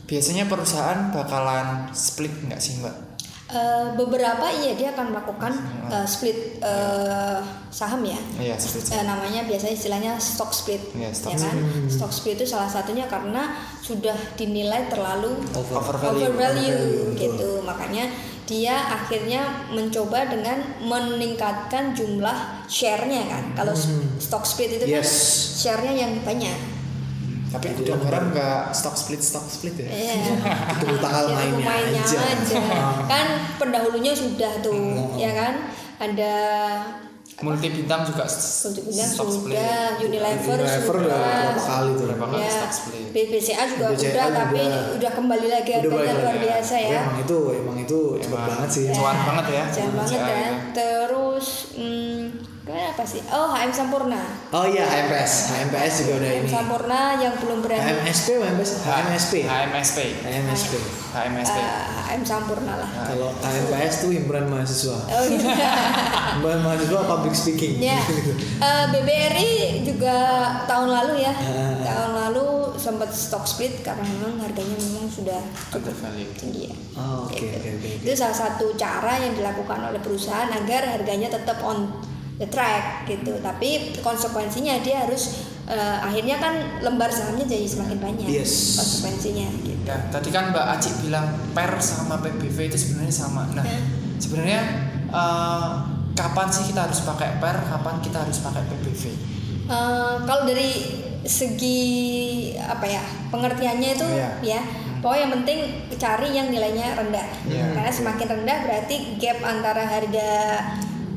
biasanya 0.06 0.46
perusahaan 0.46 1.10
bakalan 1.10 1.90
split 1.90 2.32
nggak 2.46 2.62
sih 2.62 2.78
mbak? 2.78 3.09
Eh, 3.50 3.86
beberapa 3.98 4.46
iya 4.46 4.78
dia 4.78 4.94
akan 4.94 5.10
melakukan 5.10 5.50
eh, 5.90 6.06
split 6.06 6.62
eh, 6.62 7.38
saham 7.74 7.98
ya. 8.06 8.14
Iya 8.38 8.54
split. 8.54 8.94
Eh, 8.94 9.02
namanya 9.02 9.42
biasanya 9.42 9.74
istilahnya 9.74 10.12
stock 10.22 10.54
split 10.54 10.78
Iya, 10.94 11.10
stock 11.10 11.34
ya 11.34 11.50
kan 11.50 11.58
stock 11.90 12.14
split 12.14 12.38
itu 12.38 12.46
salah 12.46 12.70
satunya 12.70 13.10
karena 13.10 13.58
sudah 13.82 14.14
dinilai 14.38 14.86
terlalu 14.86 15.34
Over. 15.50 15.66
Value. 15.66 15.82
over 15.82 15.96
value. 15.98 16.26
Over 16.30 16.34
value, 16.38 17.18
gitu. 17.18 17.50
Makanya 17.66 18.04
dia 18.46 18.74
akhirnya 18.86 19.66
mencoba 19.74 20.30
dengan 20.30 20.58
meningkatkan 20.86 21.90
jumlah 21.94 22.66
share-nya 22.70 23.26
kan. 23.26 23.44
Kalau 23.58 23.74
stock 24.22 24.46
split 24.46 24.78
itu 24.78 24.86
kan 24.86 25.02
Yes. 25.02 25.10
share-nya 25.58 26.06
yang 26.06 26.22
banyak 26.22 26.79
Tapi 27.50 27.66
udah 27.76 27.96
garam 28.00 28.24
nggak 28.30 28.70
stock 28.70 28.94
split 28.94 29.18
stock 29.18 29.42
split 29.44 29.74
ya? 29.76 29.90
Iya. 29.90 30.14
Tunggu 30.78 30.96
tanggal 30.98 31.24
Ya, 31.26 31.34
mainnya, 31.36 31.64
mainnya 31.64 32.02
aja. 32.02 32.18
aja. 32.30 32.58
kan 33.04 33.26
pendahulunya 33.56 34.12
sudah 34.12 34.52
tuh 34.58 35.14
ya 35.14 35.30
kan 35.30 35.54
ada 35.98 36.34
Multi 37.40 37.72
bintang 37.72 38.04
juga 38.04 38.28
Untuk 38.28 38.84
Bintang 38.84 39.10
stock 39.16 39.30
split. 39.32 39.56
sudah, 39.56 39.96
Unilever, 39.98 40.60
Unilever 40.60 40.94
udah 41.00 41.16
sudah, 41.16 41.40
berapa 41.40 41.62
kali 41.64 41.90
tuh? 41.90 42.04
Berapa 42.04 42.24
kali 42.28 42.36
ya, 42.38 42.50
stock 42.52 42.72
split? 42.74 43.06
BBCA 43.10 43.62
juga 43.66 43.84
BBCA 43.88 44.12
udah, 44.12 44.26
tapi 44.36 44.60
juga. 44.60 44.80
udah 44.92 45.10
kembali 45.16 45.46
lagi 45.48 45.70
Udah 45.72 45.80
harganya 45.88 46.14
luar 46.20 46.36
ya. 46.36 46.42
biasa 46.44 46.74
Tapi 46.76 46.84
ya. 46.86 47.00
emang 47.00 47.18
itu 47.18 47.38
emang 47.56 47.76
itu 47.80 48.00
Emang 48.20 48.44
banget 48.46 48.68
sih. 48.70 48.84
Cuan 48.92 49.16
banget 49.24 49.46
ya. 49.48 49.64
Jangan 49.72 49.92
banget 49.96 50.20
ya. 50.20 50.36
ya. 50.36 50.50
Terus, 50.76 51.46
hmm, 51.72 52.22
ke 52.60 52.68
mana 52.68 52.92
apa 52.92 53.02
sih? 53.02 53.24
Oh, 53.32 53.50
HM 53.50 53.72
Sampurna. 53.72 54.20
Oh 54.52 54.68
iya 54.68 54.84
HMPS, 54.84 55.32
HMPS 55.50 55.92
juga 56.04 56.12
udah 56.20 56.28
HM 56.28 56.38
ini. 56.38 56.48
Sampurna 56.48 57.00
yang 57.16 57.34
belum 57.40 57.58
berani. 57.64 57.82
HMSP, 58.04 58.28
HMPS, 58.36 58.70
HMSP, 58.84 59.34
HMSP. 59.48 59.98
HMSP. 60.20 60.72
HMSP. 61.10 61.56
Eh, 61.56 61.84
HM 62.06 62.22
Sampurna 62.22 62.74
lah. 62.76 62.90
Kalau 63.02 63.32
HMPS 63.34 63.94
tuh 64.04 64.10
himpunan 64.12 64.44
mahasiswa, 64.46 64.92
Oh 64.92 65.24
iya. 65.24 65.72
himpunan 66.36 66.60
mahasiswa 66.60 67.00
public 67.02 67.34
speaking. 67.34 67.80
Ya, 67.80 67.96
Eh, 68.60 68.84
BBRI 68.92 69.52
juga 69.82 70.16
tahun 70.68 70.92
lalu 70.92 71.24
ya, 71.24 71.32
Ah. 71.32 71.80
tahun 71.80 72.12
lalu 72.28 72.46
sempat 72.76 73.08
stock 73.10 73.44
split 73.44 73.80
karena 73.80 74.04
memang 74.04 74.36
harganya 74.40 74.76
memang 74.76 75.08
sudah 75.08 75.40
tinggi 76.36 76.68
ya. 76.68 76.74
Oh, 76.96 77.24
oke 77.24 77.36
Gitu. 77.36 77.48
oke 77.50 77.68
oke. 77.76 77.90
Itu 78.04 78.12
salah 78.12 78.36
satu 78.36 78.76
cara 78.76 79.16
yang 79.16 79.32
dilakukan 79.32 79.80
oleh 79.80 80.00
perusahaan 80.00 80.48
agar 80.48 80.84
harganya 80.86 81.28
tetap 81.28 81.60
on 81.60 81.88
the 82.40 82.48
track 82.48 83.04
gitu 83.04 83.36
tapi 83.38 83.92
konsekuensinya 84.00 84.80
dia 84.80 85.04
harus 85.04 85.44
eh, 85.64 85.96
akhirnya 86.00 86.40
kan 86.40 86.54
lembar 86.80 87.12
sahamnya 87.12 87.44
jadi 87.44 87.68
semakin 87.68 87.98
banyak 88.00 88.26
Yes. 88.26 88.74
konsekuensinya 88.74 89.46
gitu 89.60 89.76
Ya, 89.80 89.96
tadi 90.08 90.28
kan 90.28 90.50
Mbak 90.50 90.66
Aci 90.72 90.90
bilang 91.00 91.26
per 91.50 91.76
sama 91.78 92.20
PBV 92.20 92.68
itu 92.68 92.78
sebenarnya 92.78 93.10
sama. 93.10 93.48
Nah, 93.50 93.64
Ya. 93.64 93.80
sebenarnya 94.16 94.60
eh, 95.08 95.68
kapan 96.12 96.48
sih 96.48 96.68
kita 96.68 96.84
harus 96.84 97.00
pakai 97.02 97.36
per, 97.36 97.60
kapan 97.60 97.96
kita 97.98 98.22
harus 98.22 98.38
pakai 98.38 98.62
PBV? 98.62 99.02
Eh, 99.66 100.14
kalau 100.22 100.42
dari 100.44 100.70
segi 101.20 101.80
apa 102.56 102.86
ya 102.86 103.02
pengertiannya 103.28 103.90
itu 103.92 104.06
Iya. 104.06 104.28
ya 104.40 104.60
pokoknya 104.98 105.20
yang 105.20 105.32
penting 105.38 105.58
cari 105.94 106.28
yang 106.30 106.48
nilainya 106.48 106.94
rendah 106.94 107.26
Iya. 107.44 107.64
karena 107.74 107.90
semakin 107.90 108.26
rendah 108.30 108.58
berarti 108.62 108.96
gap 109.16 109.38
antara 109.42 109.84
harga 109.84 110.30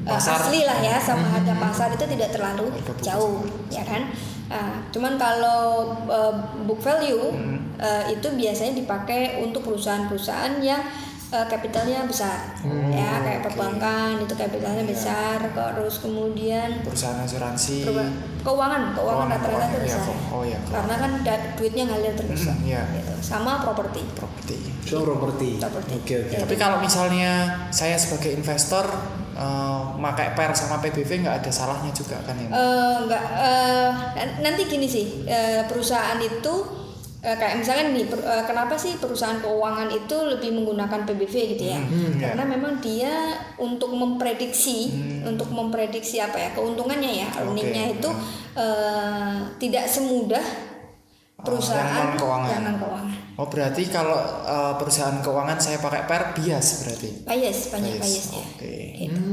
eh, 0.04 0.10
Pasar. 0.10 0.36
asli 0.38 0.62
lah 0.62 0.78
ya 0.78 0.96
sama 0.98 1.26
harga 1.30 1.54
pasar 1.56 1.90
itu 1.90 2.06
tidak 2.06 2.30
terlalu 2.30 2.68
jauh 3.00 3.42
ya 3.68 3.82
kan 3.82 4.04
Ah, 4.46 4.76
cuman 4.92 5.16
kalau 5.16 5.64
eh, 6.04 6.34
book 6.62 6.78
value 6.78 7.32
Hmm. 7.32 7.58
eh, 7.76 8.14
itu 8.14 8.28
biasanya 8.30 8.76
dipakai 8.76 9.40
untuk 9.40 9.64
perusahaan-perusahaan 9.64 10.60
yang 10.60 10.84
eh, 11.32 11.48
kapitalnya 11.48 12.06
besar 12.06 12.54
ya 12.92 13.18
kayak 13.20 13.42
perbankan 13.42 14.20
itu 14.20 14.36
kapitalnya 14.36 14.86
besar 14.86 15.42
terus 15.48 15.98
kemudian 15.98 16.84
Perusahaan 16.84 17.18
asuransi. 17.20 17.82
Perba- 17.82 18.14
keuangan 18.44 18.94
keuangan 18.94 19.28
rata-rata 19.32 19.78
besar 19.80 20.04
iya, 20.04 20.30
oh 20.30 20.44
iya, 20.44 20.60
karena 20.62 20.96
kan 21.00 21.12
da- 21.24 21.46
duitnya 21.56 21.84
ngalir 21.88 22.14
terus 22.14 22.44
Mm, 22.44 22.68
iya. 22.68 22.84
gitu. 22.94 23.14
sama 23.24 23.64
properti 23.64 24.04
properti. 24.14 24.58
So 24.84 25.02
properti. 25.02 25.58
Properti. 25.58 25.92
Oke 25.96 26.14
oke. 26.20 26.30
Ya. 26.30 26.40
Tapi 26.44 26.56
kalau 26.60 26.78
misalnya 26.78 27.32
saya 27.72 27.96
sebagai 27.96 28.36
investor 28.36 28.86
eh, 29.44 29.80
pakai 30.00 30.28
per 30.32 30.52
sama 30.52 30.80
PBV 30.80 31.12
nggak 31.22 31.38
ada 31.38 31.52
salahnya 31.52 31.92
juga 31.92 32.16
kan 32.22 32.36
ya? 32.36 32.48
Eh, 32.48 32.96
enggak 33.02 33.24
eh, 33.36 33.90
nanti 34.40 34.64
gini 34.66 34.88
sih 34.88 35.06
eh, 35.26 35.64
perusahaan 35.64 36.18
itu 36.18 36.54
eh, 37.20 37.34
kayak 37.34 37.56
misalkan 37.58 37.92
nih 37.92 38.06
per- 38.06 38.22
eh, 38.22 38.44
kenapa 38.44 38.76
sih 38.76 38.96
perusahaan 38.96 39.38
keuangan 39.38 39.88
itu 39.90 40.16
lebih 40.26 40.52
menggunakan 40.54 41.04
PBV 41.04 41.36
gitu 41.52 41.64
ya 41.66 41.80
Hmm, 41.80 42.16
ya. 42.16 42.30
karena 42.30 42.44
memang 42.46 42.80
dia 42.80 43.14
untuk 43.58 43.92
memprediksi 43.92 44.92
untuk 45.24 45.48
memprediksi 45.50 46.18
apa 46.18 46.36
ya 46.38 46.50
keuntungannya 46.52 47.12
ya 47.18 47.28
earningnya 47.34 47.84
Oke, 47.86 47.96
itu 47.98 48.10
eh, 48.56 49.36
tidak 49.58 49.86
semudah 49.86 50.44
perusahaan 51.36 51.84
yang 51.84 52.08
non-keuangan. 52.10 52.50
yang 52.50 52.64
non-keuangan 52.66 53.12
Oh 53.34 53.50
berarti 53.50 53.90
kalau 53.90 54.14
eh, 54.46 54.74
perusahaan 54.78 55.18
keuangan 55.18 55.58
saya 55.58 55.78
pakai 55.78 56.06
per 56.06 56.38
bias 56.38 56.68
berarti? 56.82 57.10
bias 57.26 57.60
banyak 57.68 57.94
Bias, 57.94 58.06
biasnya 58.06 58.44
Oke. 58.46 58.76
Gitu. 58.96 59.18
Hmm, 59.18 59.33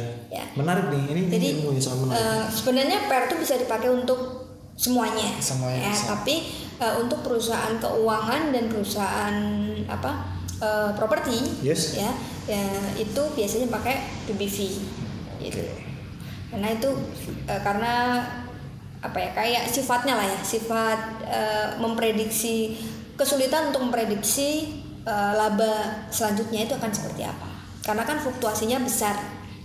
gitu 0.00 0.32
ya. 0.32 0.44
Menarik 0.54 0.84
nih. 0.88 1.02
Ini 1.06 1.20
Jadi 1.28 1.46
ilmu 1.54 1.68
yang 1.70 1.80
sangat 1.80 1.98
menarik. 2.00 2.18
eh, 2.18 2.44
sebenarnya 2.48 2.98
PER 3.04 3.22
itu 3.24 3.36
bisa 3.38 3.54
dipakai 3.56 3.88
untuk 3.90 4.20
semuanya, 4.74 5.28
Semuanya 5.38 5.80
ya, 5.82 5.92
bisa. 5.92 6.04
tapi 6.10 6.34
eh, 6.76 6.94
untuk 6.96 7.20
perusahaan 7.20 7.76
keuangan 7.76 8.48
dan 8.48 8.64
perusahaan 8.66 9.36
apa 9.86 10.10
eh, 10.56 10.90
properti, 10.92 11.60
Yes. 11.60 11.94
ya, 11.94 12.08
ya 12.44 12.64
itu 12.94 13.22
biasanya 13.30 13.68
pakai 13.68 13.94
PBV, 14.24 14.56
gitu. 15.38 15.60
Karena 16.48 16.68
itu 16.70 16.88
eh, 17.44 17.60
karena 17.60 18.24
apa 19.00 19.16
ya 19.16 19.30
kayak 19.32 19.64
sifatnya 19.64 20.12
lah 20.12 20.26
ya 20.26 20.40
sifat 20.40 20.98
eh, 21.24 21.68
memprediksi 21.76 22.76
kesulitan 23.14 23.68
untuk 23.68 23.80
memprediksi 23.82 24.76
eh, 25.02 25.32
laba 25.32 26.04
selanjutnya 26.08 26.64
itu 26.64 26.74
akan 26.74 26.92
seperti 26.92 27.24
apa 27.24 27.48
karena 27.80 28.04
kan 28.04 28.20
fluktuasinya 28.20 28.76
besar 28.80 29.16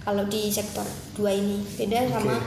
kalau 0.06 0.24
di 0.30 0.54
sektor 0.54 0.86
dua 1.18 1.34
ini. 1.34 1.66
Beda 1.76 2.06
sama 2.08 2.38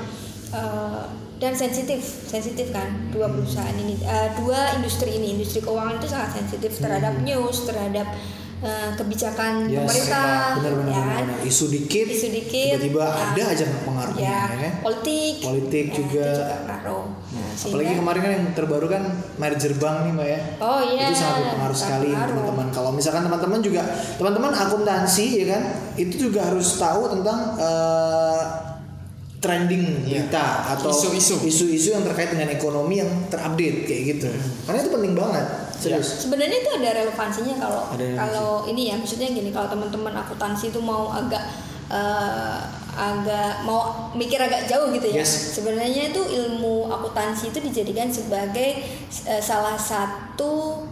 eh, 0.54 1.04
dan 1.38 1.52
sensitif 1.54 2.00
sensitif 2.02 2.70
kan 2.70 3.10
dua 3.10 3.26
perusahaan 3.28 3.74
ini. 3.74 3.98
Eh, 3.98 4.30
dua 4.38 4.78
industri 4.78 5.18
ini 5.18 5.36
industri 5.36 5.60
keuangan 5.60 5.98
itu 5.98 6.08
sangat 6.08 6.38
sensitif 6.38 6.78
terhadap 6.78 7.18
news 7.26 7.66
terhadap 7.66 8.06
eh, 8.58 8.90
kebijakan 8.92 9.66
Yes, 9.66 9.78
pemerintah 9.80 10.28
benar-benar 10.56 10.90
ya 10.90 11.02
kan? 11.04 11.24
benar. 11.24 11.46
Isu 11.46 11.64
dikit, 11.68 12.06
isu 12.06 12.28
dikit 12.28 12.74
tiba-tiba 12.76 13.04
ya. 13.04 13.26
ada 13.30 13.42
aja 13.48 13.64
pengaruhnya 13.82 14.22
ya, 14.24 14.40
ya 14.44 14.58
kan? 14.58 14.72
politik 14.80 15.34
Politik 15.40 15.86
ya, 15.86 15.94
juga. 15.94 16.26
juga 16.28 16.46
Nah, 17.28 17.44
Apalagi 17.52 17.60
sehingga- 17.60 18.00
kemarin 18.00 18.20
kan 18.20 18.32
yang 18.32 18.46
terbaru 18.52 18.86
kan 18.88 19.02
merger 19.37 19.72
bank 19.76 19.96
nih 20.00 20.12
mbak 20.12 20.28
ya. 20.28 20.40
Oh 20.59 20.80
iya. 20.80 21.04
Itu 21.04 21.14
sangat 21.14 21.40
berpengaruh 21.44 21.76
sekali 21.76 22.09
teman-teman. 22.09 22.66
Kalau 22.72 22.90
misalkan 22.90 23.22
teman-teman 23.22 23.61
juga 23.61 23.83
teman-teman 24.16 24.50
akuntansi 24.50 25.26
ya 25.37 25.46
kan, 25.50 25.62
itu 25.94 26.14
juga 26.18 26.48
harus 26.48 26.68
tahu 26.74 27.02
tentang 27.11 27.38
eh, 27.59 28.42
trending 29.38 30.02
Iya. 30.02 30.26
berita 30.26 30.46
atau 30.74 30.90
Isu-isu. 30.90 31.38
isu-isu 31.40 31.88
yang 31.92 32.02
terkait 32.02 32.35
dengan 32.35 32.50
ekonomi 32.50 32.98
yang 32.98 33.11
terupdate 33.28 33.87
kayak 33.87 34.02
gitu. 34.16 34.28
Karena 34.66 34.78
itu 34.80 34.90
penting 34.90 35.14
banget. 35.14 35.46
Serius. 35.78 36.26
Sebenarnya 36.26 36.58
itu 36.58 36.70
ada 36.74 36.90
relevansinya 36.92 37.54
kalau 37.56 37.82
kalau 38.18 38.50
ini 38.66 38.90
ya 38.90 38.98
maksudnya 38.98 39.30
gini 39.30 39.48
kalau 39.48 39.70
teman-teman 39.70 40.10
akuntansi 40.12 40.74
itu 40.74 40.80
mau 40.82 41.08
agak 41.08 41.40
eh, 41.88 42.58
agak 42.98 43.62
mau 43.62 44.10
mikir 44.12 44.42
agak 44.42 44.66
jauh 44.66 44.90
gitu 44.90 45.06
ya. 45.08 45.22
Yes. 45.22 45.54
Sebenarnya 45.54 46.10
itu 46.10 46.18
ilmu 46.18 46.90
akuntansi 46.90 47.54
itu 47.54 47.62
dijadikan 47.62 48.10
sebagai 48.10 48.82
eh, 49.24 49.42
salah 49.42 49.78
satu 49.78 50.82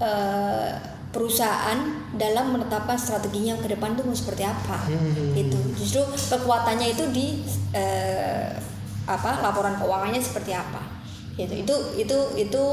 eh, 0.00 0.72
perusahaan 1.10 1.78
dalam 2.14 2.54
menetapkan 2.54 2.94
strateginya 2.94 3.58
ke 3.58 3.66
depan 3.74 3.98
itu 3.98 4.02
mau 4.06 4.14
seperti 4.14 4.46
apa 4.46 4.78
Hmm. 4.88 5.34
gitu. 5.36 5.58
Justru 5.76 6.00
kekuatannya 6.08 6.96
itu 6.96 7.04
di 7.12 7.26
eh, 7.74 8.56
apa 9.04 9.42
laporan 9.42 9.74
keuangannya 9.74 10.22
seperti 10.22 10.54
apa 10.54 10.99
gitu. 11.46 11.54
Itu 11.64 11.76
itu 11.96 12.18
itu 12.36 12.64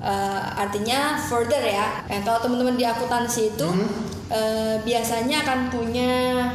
eh, 0.00 0.42
artinya 0.56 1.16
further 1.20 1.60
ya. 1.60 2.04
Nah, 2.08 2.20
kalau 2.24 2.38
teman-teman 2.40 2.76
di 2.76 2.84
akuntansi 2.84 3.54
itu 3.56 3.68
eh, 4.32 4.76
biasanya 4.82 5.44
akan 5.44 5.58
punya 5.68 6.10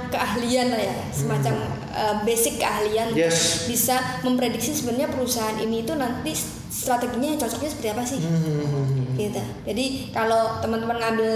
keahlian 0.10 0.74
lah 0.74 0.82
ya. 0.82 0.96
Semacam 1.14 1.56
eh, 1.94 2.16
basic 2.26 2.58
keahlian. 2.60 3.14
Yes. 3.14 3.70
bisa 3.70 4.22
memprediksi 4.26 4.74
sebenarnya 4.74 5.10
perusahaan 5.14 5.58
ini 5.62 5.86
itu 5.86 5.94
nanti 5.96 6.34
strateginya 6.76 7.40
cocoknya 7.40 7.70
seperti 7.72 7.90
apa 7.96 8.04
sih? 8.04 8.20
Hmm. 8.20 9.16
gitu. 9.16 9.40
Jadi 9.64 10.12
kalau 10.12 10.60
teman-teman 10.60 11.00
ngambil 11.00 11.34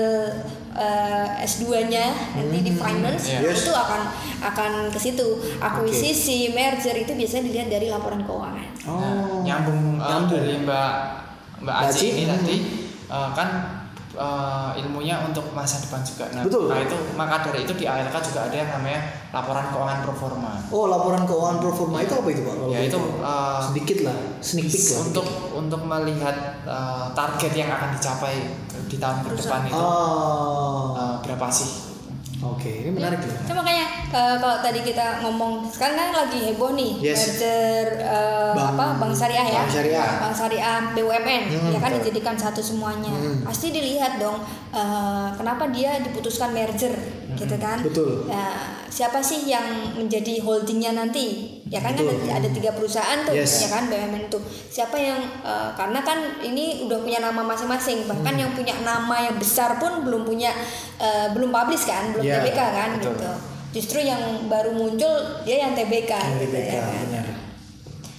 eh, 0.75 1.45
S2-nya 1.47 2.35
nanti 2.35 2.57
di 2.59 2.71
finance. 2.75 3.31
Yes. 3.39 3.63
itu 3.63 3.71
akan 3.71 4.01
akan 4.43 4.71
ke 4.91 4.99
situ. 4.99 5.39
Akuisisi 5.63 6.51
merger 6.51 6.95
itu 6.99 7.15
biasanya 7.15 7.43
dilihat 7.47 7.67
dari 7.71 7.87
laporan 7.87 8.27
keuangan 8.27 8.78
Oh. 8.89 8.97
Nah, 8.97 9.45
nyambung, 9.45 10.01
uh, 10.01 10.09
Nyambung. 10.09 10.33
dari 10.33 10.53
Mbak 10.65 10.91
Mbak 11.61 11.75
Mbak 11.75 11.75
Aci 11.85 11.93
Aci, 11.93 12.07
ini 12.09 12.23
hmm. 12.25 12.31
tadi 12.33 12.55
uh, 13.13 13.29
kan 13.37 13.49
uh, 14.15 14.71
ilmunya 14.75 15.21
untuk 15.23 15.51
masa 15.53 15.79
depan 15.83 16.01
juga. 16.01 16.25
Nah, 16.33 16.43
Betul. 16.47 16.67
nah 16.71 16.79
itu 16.81 16.97
maka 17.13 17.35
dari 17.45 17.67
itu 17.67 17.73
di 17.77 17.85
ALK 17.85 18.15
juga 18.25 18.49
ada 18.49 18.55
yang 18.55 18.69
namanya 18.79 19.01
laporan 19.35 19.65
keuangan 19.69 19.99
proforma. 20.01 20.51
Oh 20.73 20.85
laporan 20.89 21.23
keuangan 21.29 21.57
pro 21.61 21.71
forma 21.75 22.01
itu 22.01 22.13
apa 22.15 22.27
itu 22.31 22.41
pak? 22.41 22.55
Ya 22.73 22.79
itu 22.85 22.99
uh, 23.21 23.59
sedikit 23.69 23.97
lah, 24.09 24.17
sneak 24.41 24.67
peek 24.71 24.85
lah. 24.89 24.99
untuk 25.05 25.27
untuk 25.53 25.81
melihat 25.85 26.35
uh, 26.65 27.11
target 27.13 27.51
yang 27.53 27.69
akan 27.69 27.93
dicapai 27.95 28.35
di 28.89 28.97
tahun 28.97 29.21
ke 29.21 29.37
depan 29.37 29.69
itu 29.69 29.77
Oh, 29.77 30.97
uh, 30.97 31.15
berapa 31.21 31.45
sih? 31.53 31.89
oke 32.39 32.71
ini 32.71 32.89
menarik 32.95 33.19
ya. 33.19 33.35
Itu 33.43 33.51
makanya 33.51 33.85
eh, 34.09 34.35
kalau 34.35 34.57
tadi 34.59 34.81
kita 34.81 35.21
ngomong 35.21 35.65
sekarang 35.65 35.95
kan 35.95 36.09
lagi 36.17 36.39
heboh 36.43 36.71
nih 36.71 36.97
Yes. 36.99 37.37
merger 37.37 37.85
eh, 37.95 38.51
Bank- 38.51 38.73
apa 38.73 38.85
bank 38.97 39.13
syariah 39.13 39.47
ya, 39.47 39.59
Bank 39.59 39.71
Syariah. 39.71 40.09
Bank 40.19 40.33
syariah 40.33 40.77
BUMN 40.91 41.43
Hmm, 41.47 41.69
ya 41.69 41.79
kan 41.79 41.91
betul. 41.91 41.99
dijadikan 42.03 42.35
satu 42.35 42.59
semuanya. 42.59 43.11
Hmm. 43.11 43.41
Pasti 43.43 43.69
dilihat 43.69 44.17
dong 44.17 44.41
eh, 44.71 45.27
kenapa 45.33 45.69
dia 45.69 45.97
diputuskan 45.99 46.51
merger 46.51 46.93
gitu 47.31 47.55
kan. 47.55 47.79
Betul. 47.79 48.25
Nah, 48.25 48.49
siapa 48.87 49.17
sih 49.19 49.45
yang 49.45 49.63
menjadi 49.95 50.41
holdingnya 50.41 50.91
nanti? 50.93 51.55
Ya 51.65 51.77
kan, 51.77 51.93
kan 51.93 52.01
Betul. 52.01 52.25
ada, 52.25 52.41
ada 52.41 52.49
tiga 52.49 52.73
perusahaan 52.73 53.21
tuh 53.21 53.31
Yes. 53.31 53.61
ya 53.61 53.69
kan 53.69 53.85
BUMN 53.85 54.25
itu. 54.25 54.39
Siapa 54.67 54.97
yang 54.97 55.21
eh, 55.39 55.69
karena 55.73 56.01
kan 56.01 56.17
ini 56.41 56.83
udah 56.83 56.97
punya 56.99 57.19
nama 57.19 57.39
masing-masing. 57.39 58.05
Bahkan 58.05 58.33
Hmm. 58.33 58.41
yang 58.41 58.51
punya 58.51 58.73
nama 58.81 59.15
yang 59.21 59.37
besar 59.37 59.77
pun 59.77 60.01
belum 60.01 60.25
punya 60.25 60.49
eh, 60.97 61.29
belum 61.29 61.49
publish 61.49 61.85
kan, 61.85 62.09
belum 62.09 62.25
Ya, 62.25 62.41
TBK 62.41 62.57
kan 62.57 62.89
betul. 62.97 63.13
gitu. 63.13 63.31
Justru 63.69 63.99
yang 63.99 64.17
baru 64.45 64.71
muncul 64.71 65.11
dia 65.41 65.55
yang 65.61 65.71
TBK 65.71 66.09
gitu 66.09 66.45
TBK, 66.47 66.67
ya 66.67 66.81
kan. 66.81 66.89
benar. 67.05 67.25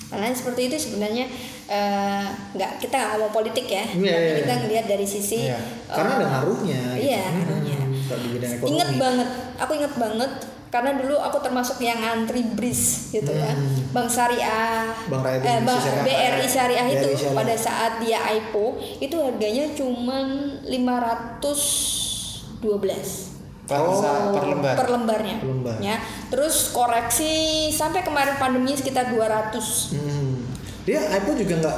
Karena 0.06 0.26
seperti 0.30 0.60
itu 0.66 0.76
sebenarnya 0.76 1.24
eh, 1.66 2.24
nggak 2.52 2.70
kita 2.78 2.92
nggak 2.92 3.08
ngomong 3.14 3.32
politik 3.32 3.64
ya, 3.64 3.84
Iya, 3.84 4.10
tapi 4.10 4.24
iya, 4.24 4.34
kita 4.38 4.48
iya. 4.48 4.60
ngelihat 4.60 4.84
dari 4.86 5.04
sisi 5.04 5.36
Iya. 5.46 5.58
Karena 5.86 6.10
ada 6.16 6.26
ngaruhnya. 6.28 6.80
gitu. 6.94 7.04
Iya, 7.04 7.22
ngaruhnya. 7.32 7.78
Hmm. 8.10 8.64
Ingat 8.64 8.88
banget, 8.96 9.28
aku 9.56 9.70
ingat 9.72 9.92
banget 9.94 10.30
karena 10.68 10.90
dulu 10.94 11.14
aku 11.14 11.36
termasuk 11.40 11.78
yang 11.78 11.98
ngantri 11.98 12.42
BRIS 12.44 13.10
gitu 13.10 13.30
ya. 13.30 13.50
Bank 13.90 14.06
Syariah, 14.06 14.92
Hmm. 15.06 15.10
Bank 15.12 15.22
Rakyat 15.24 15.46
eh, 15.46 15.58
Bank 15.62 15.78
Syariah. 15.80 16.04
BRI 16.04 16.44
Syariah 16.44 16.86
itu 16.88 17.04
BRI 17.04 17.16
Syariah. 17.16 17.36
pada 17.36 17.54
saat 17.56 17.92
dia 17.98 18.18
IPO 18.24 18.64
itu 18.98 19.16
harganya 19.16 19.64
cuman 19.72 20.26
512. 20.64 23.29
Per, 23.70 23.78
Oh. 23.80 24.35
per 24.35 24.44
lembar 24.44 24.74
per 24.74 24.88
lembarnya. 24.90 25.37
Per 25.38 25.46
lembar. 25.46 25.76
Ya. 25.78 25.96
Terus 26.26 26.74
koreksi 26.74 27.33
sampai 27.70 28.02
kemarin 28.02 28.35
pandemi 28.37 28.74
sekitar 28.74 29.09
200. 29.09 29.94
Hmm. 29.94 30.42
Dia 30.83 30.98
iPhone 31.12 31.38
juga 31.38 31.54
nggak 31.56 31.76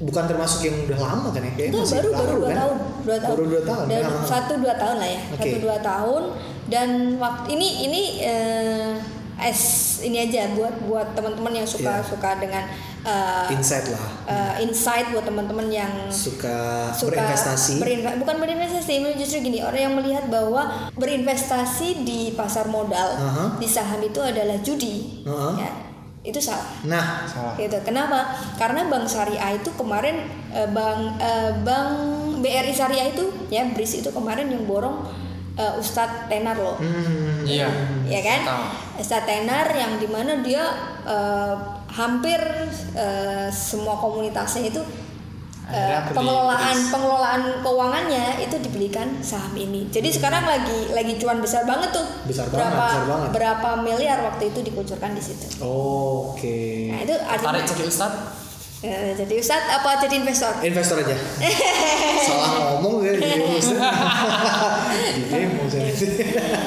bukan 0.00 0.24
termasuk 0.26 0.64
yang 0.64 0.76
udah 0.84 0.98
lama 0.98 1.28
kan 1.28 1.40
ya? 1.40 1.52
Kayak 1.54 1.68
Itu 1.70 1.78
masih 1.78 1.94
baru 1.94 2.10
baru 2.10 2.34
dua 2.34 2.48
kan? 2.48 2.56
tahun, 2.56 2.76
dua 3.00 3.16
tahun. 3.16 3.30
Baru 3.30 3.44
dua 3.46 3.62
tahun. 3.62 3.84
Dan 3.86 4.02
Ah. 4.02 4.24
satu 4.26 4.52
dua 4.58 4.74
tahun 4.74 4.96
lah 4.98 5.08
ya, 5.08 5.20
Oke. 5.22 5.38
satu 5.38 5.56
dua 5.60 5.76
tahun. 5.80 6.22
Dan 6.66 6.88
waktu 7.16 7.46
ini 7.52 7.68
ini 7.84 8.02
eh, 8.20 8.90
es 9.40 9.60
ini 10.00 10.18
aja 10.20 10.52
buat 10.52 10.74
buat 10.84 11.14
teman-teman 11.14 11.52
yang 11.54 11.64
suka 11.64 12.00
Iya. 12.00 12.04
suka 12.04 12.30
dengan 12.36 12.64
eh, 13.02 13.46
Insight 13.50 13.86
lah. 13.86 14.04
eh, 14.24 14.62
insight 14.62 15.08
buat 15.08 15.22
teman-teman 15.22 15.66
yang 15.66 15.88
Suka, 16.06 16.88
suka 16.90 17.16
berinvestasi. 17.16 17.78
berinve- 17.78 18.16
bukan 18.16 18.36
berinvestasi 18.36 18.92
justru 19.14 19.40
gini 19.42 19.60
orang 19.60 19.80
yang 19.82 19.94
melihat 19.94 20.24
bahwa 20.26 20.90
berinvestasi 20.94 22.02
di 22.02 22.32
pasar 22.32 22.66
modal 22.66 23.14
Aha. 23.14 23.44
di 23.56 23.66
saham 23.66 24.00
itu 24.00 24.18
adalah 24.18 24.56
judi 24.58 25.24
Aha. 25.24 25.50
ya 25.58 25.70
itu 26.20 26.36
salah 26.36 26.68
Nah, 26.82 27.24
salah 27.24 27.56
gitu 27.56 27.80
kenapa 27.80 28.28
karena 28.54 28.84
bank 28.86 29.04
syariah 29.04 29.56
itu 29.56 29.72
kemarin 29.72 30.20
eh, 30.50 30.68
bank 30.68 31.16
eh, 31.16 31.52
bank 31.58 31.90
BRI 32.38 32.70
syariah 32.70 33.08
itu 33.08 33.24
ya 33.48 33.64
BRIS 33.66 34.00
itu 34.00 34.10
kemarin 34.10 34.46
yang 34.46 34.64
borong 34.64 35.04
eh, 35.60 35.72
Ustadz 35.76 36.32
Tenar 36.32 36.56
loh. 36.56 36.80
Hmm, 36.80 37.44
iya. 37.44 37.68
Ya 38.08 38.20
kan? 38.24 38.40
Tahu. 38.48 38.64
Ustadz 39.04 39.28
Tenar 39.28 39.68
yang 39.76 40.00
di 40.00 40.08
mana 40.08 40.40
dia 40.40 40.64
eh, 41.04 41.54
hampir 41.92 42.40
eh, 42.96 43.48
semua 43.52 44.00
komunitasnya 44.00 44.72
itu 44.72 44.82
beli 45.70 45.94
pengelolaan 46.10 46.76
pengelolaan 46.90 47.42
keuangannya 47.62 48.42
itu 48.42 48.58
dibelikan 48.58 49.22
saham 49.22 49.54
ini. 49.54 49.86
Jadi 49.86 50.10
sekarang 50.10 50.42
lagi 50.42 50.90
lagi 50.90 51.14
cuan 51.22 51.38
besar 51.38 51.62
banget 51.62 51.94
tuh. 51.94 52.06
Besar 52.26 52.50
banget, 52.50 52.58
berapa 52.58 52.82
besar 52.82 53.04
banget. 53.06 53.28
berapa 53.30 53.70
miliar 53.86 54.18
waktu 54.26 54.50
itu 54.50 54.60
dikucurkan 54.66 55.14
di 55.14 55.22
situ. 55.22 55.46
Oke. 55.62 56.90
nah 56.90 57.00
itu 57.06 57.14
artinya 57.14 57.54
tarik 57.54 57.70
jadi 57.70 57.84
ustad 57.86 58.12
eh, 58.80 59.12
jadi 59.14 59.34
Ustadz 59.36 59.68
apa 59.70 60.00
jadi 60.00 60.14
investor 60.18 60.52
Investor 60.60 60.96
aja. 60.98 61.16
Salah 62.26 62.50
ngomong 62.76 63.00
ya 63.02 63.12
jadi 63.14 63.44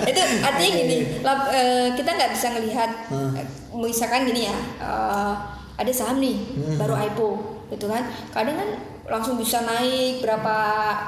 itu 0.03 0.21
artinya 0.41 0.71
gini 0.75 0.97
lap- 1.21 1.49
eh, 1.49 1.87
kita 1.93 2.09
nggak 2.09 2.31
bisa 2.31 2.47
ngelihat 2.51 2.89
Hmm. 3.09 3.33
eh, 3.33 3.45
misalkan 3.75 4.25
gini 4.25 4.45
ya 4.45 4.55
eh, 4.79 5.33
ada 5.73 5.91
saham 5.91 6.17
nih 6.17 6.37
Hmm. 6.53 6.77
baru 6.77 6.95
IPO 7.01 7.29
gitu 7.69 7.85
kan 7.87 8.03
kadang 8.29 8.55
kan 8.55 8.69
langsung 9.03 9.35
bisa 9.35 9.61
naik 9.61 10.21
berapa 10.21 10.55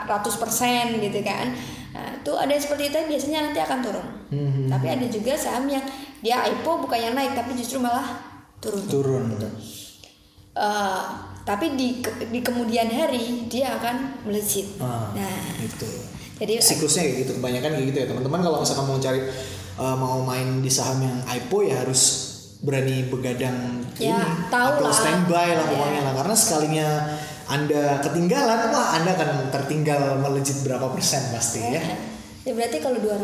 ratus 0.05 0.35
persen 0.35 0.97
gitu 0.99 1.21
kan 1.21 1.53
nah, 1.91 2.11
itu 2.13 2.31
ada 2.33 2.49
yang 2.49 2.59
seperti 2.59 2.89
itu 2.89 2.97
biasanya 3.05 3.39
nanti 3.45 3.59
akan 3.59 3.79
turun 3.81 4.07
Hmm. 4.25 4.65
tapi 4.67 4.89
ada 4.89 5.05
juga 5.05 5.37
saham 5.37 5.69
yang 5.69 5.85
dia 6.19 6.41
IPO 6.43 6.81
bukan 6.81 6.97
yang 6.99 7.13
naik 7.13 7.33
tapi 7.33 7.53
justru 7.53 7.77
malah 7.77 8.17
turun 8.57 8.81
Turun. 8.83 9.23
Eh, 10.55 11.03
tapi 11.43 11.75
di 11.75 11.99
di 12.25 12.39
kemudian 12.39 12.87
hari 12.87 13.45
dia 13.45 13.75
akan 13.75 14.23
melejit 14.23 14.79
Ah, 14.79 15.11
nah 15.11 15.35
itu. 15.59 15.85
jadi 16.35 16.57
Siklusnya 16.57 17.03
kayak 17.03 17.17
gitu, 17.21 17.31
kebanyakan 17.37 17.69
kayak 17.75 17.85
gitu 17.85 17.97
ya 17.99 18.07
teman-teman. 18.07 18.39
Kalau 18.39 18.57
misalkan 18.59 18.85
mau 18.85 18.97
cari 18.97 19.19
uh, 19.75 19.95
mau 19.95 20.23
main 20.23 20.59
di 20.59 20.71
saham 20.71 20.99
yang 20.99 21.17
IPO 21.21 21.57
ya 21.61 21.75
harus 21.83 22.01
berani 22.57 23.05
begadang 23.05 23.83
Ya, 23.95 24.15
ini 24.17 24.47
tahu 24.47 24.69
atau 24.79 24.87
lah. 24.89 24.95
standby 24.95 25.47
lah 25.53 25.61
Ya. 25.61 25.69
pokoknya 25.69 26.01
lah 26.01 26.13
karena 26.17 26.35
sekalinya 26.35 26.87
anda 27.45 27.83
ketinggalan 28.01 28.59
wah 28.73 28.87
anda 28.95 29.11
akan 29.13 29.29
tertinggal 29.51 30.01
melejit 30.17 30.63
berapa 30.63 30.87
persen 30.89 31.29
pasti 31.29 31.61
ya 31.61 31.77
Ya 31.77 31.83
berarti 32.47 32.77
kalau 32.77 32.99
200 32.99 33.17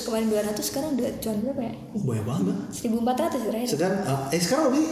kemarin 0.00 0.26
200 0.28 0.54
sekarang 0.60 0.94
udah 0.94 1.10
cuan 1.18 1.36
berapa 1.40 1.60
ya? 1.60 1.74
oh, 1.90 2.00
banyak 2.00 2.24
banget 2.24 2.56
1400 2.78 2.86
terakhir. 3.42 3.68
sekarang 3.68 3.98
uh, 4.04 4.20
eh 4.28 4.38
sekarang 4.38 4.64
lebih 4.68 4.84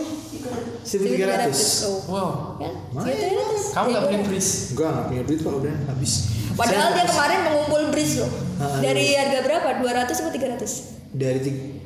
1300 0.83 1.85
Oh. 1.85 1.99
wow 2.09 2.31
Kan? 2.57 2.75
1300. 2.97 3.71
kamu 3.71 3.87
nggak 3.87 3.95
Ya, 3.95 4.03
punya 4.03 4.19
udah. 4.19 4.27
bris 4.27 4.49
Enggak, 4.69 4.91
nggak 4.91 5.07
punya 5.07 5.23
duit 5.23 5.41
pak 5.41 5.55
udah 5.57 5.77
habis 5.87 6.13
Padahal 6.53 6.73
Saya 6.73 6.89
dia 6.89 6.99
habis 6.99 7.13
kemarin 7.13 7.41
mengumpul 7.45 7.83
bris 7.93 8.13
loh. 8.17 8.33
Ah, 8.57 8.81
Dari 8.81 9.05
harga 9.13 9.39
berapa? 9.41 9.69
200 9.77 10.09
atau 10.17 10.33
300? 10.33 11.13
dari 11.13 11.39
tig- 11.39 11.77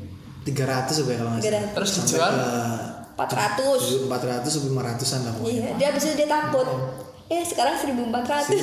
300 0.43 0.95
sampai 0.95 1.17
kalau 1.17 1.31
nggak 1.33 1.43
salah 1.43 1.61
300. 1.61 1.75
terus 1.75 1.91
dijual 1.99 2.31
ke 2.33 2.49
400. 3.19 4.09
400 4.09 4.49
sampai 4.49 4.71
500an 4.71 5.21
lah 5.21 5.33
pokoknya 5.35 5.53
Iya, 5.53 5.69
dia 5.77 5.87
habis 5.91 6.03
itu 6.03 6.15
dia 6.17 6.29
takut. 6.29 6.67
Eh, 7.29 7.43
sekarang 7.45 7.75
1400. 7.77 8.57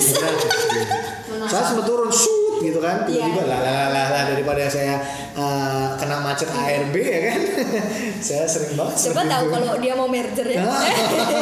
saya 1.52 1.64
sempat 1.66 1.86
turun 1.86 2.10
shoot 2.10 2.47
gitu 2.60 2.80
kan 2.80 3.04
tiba-tiba 3.04 3.40
Iya. 3.40 3.48
lah 3.48 3.60
lah 3.62 3.86
lah 3.88 4.06
lah 4.10 4.24
daripada 4.28 4.64
saya 4.66 4.96
uh, 5.32 5.94
kena 5.96 6.20
macet 6.20 6.48
ARB 6.48 6.96
ya 6.96 7.20
kan 7.28 7.40
saya 8.28 8.44
sering 8.44 8.74
banget 8.74 8.96
Coba 9.08 9.22
tahu 9.24 9.44
itu. 9.44 9.54
kalau 9.54 9.74
dia 9.78 9.94
mau 9.94 10.08
merger 10.08 10.48
ya. 10.48 10.60
Nah. 10.62 10.82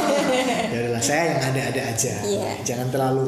ya 0.74 0.78
udahlah 0.82 1.02
saya 1.02 1.24
yang 1.32 1.42
ada-ada 1.46 1.82
aja 1.88 2.14
Iya. 2.22 2.52
jangan 2.62 2.88
terlalu 2.90 3.26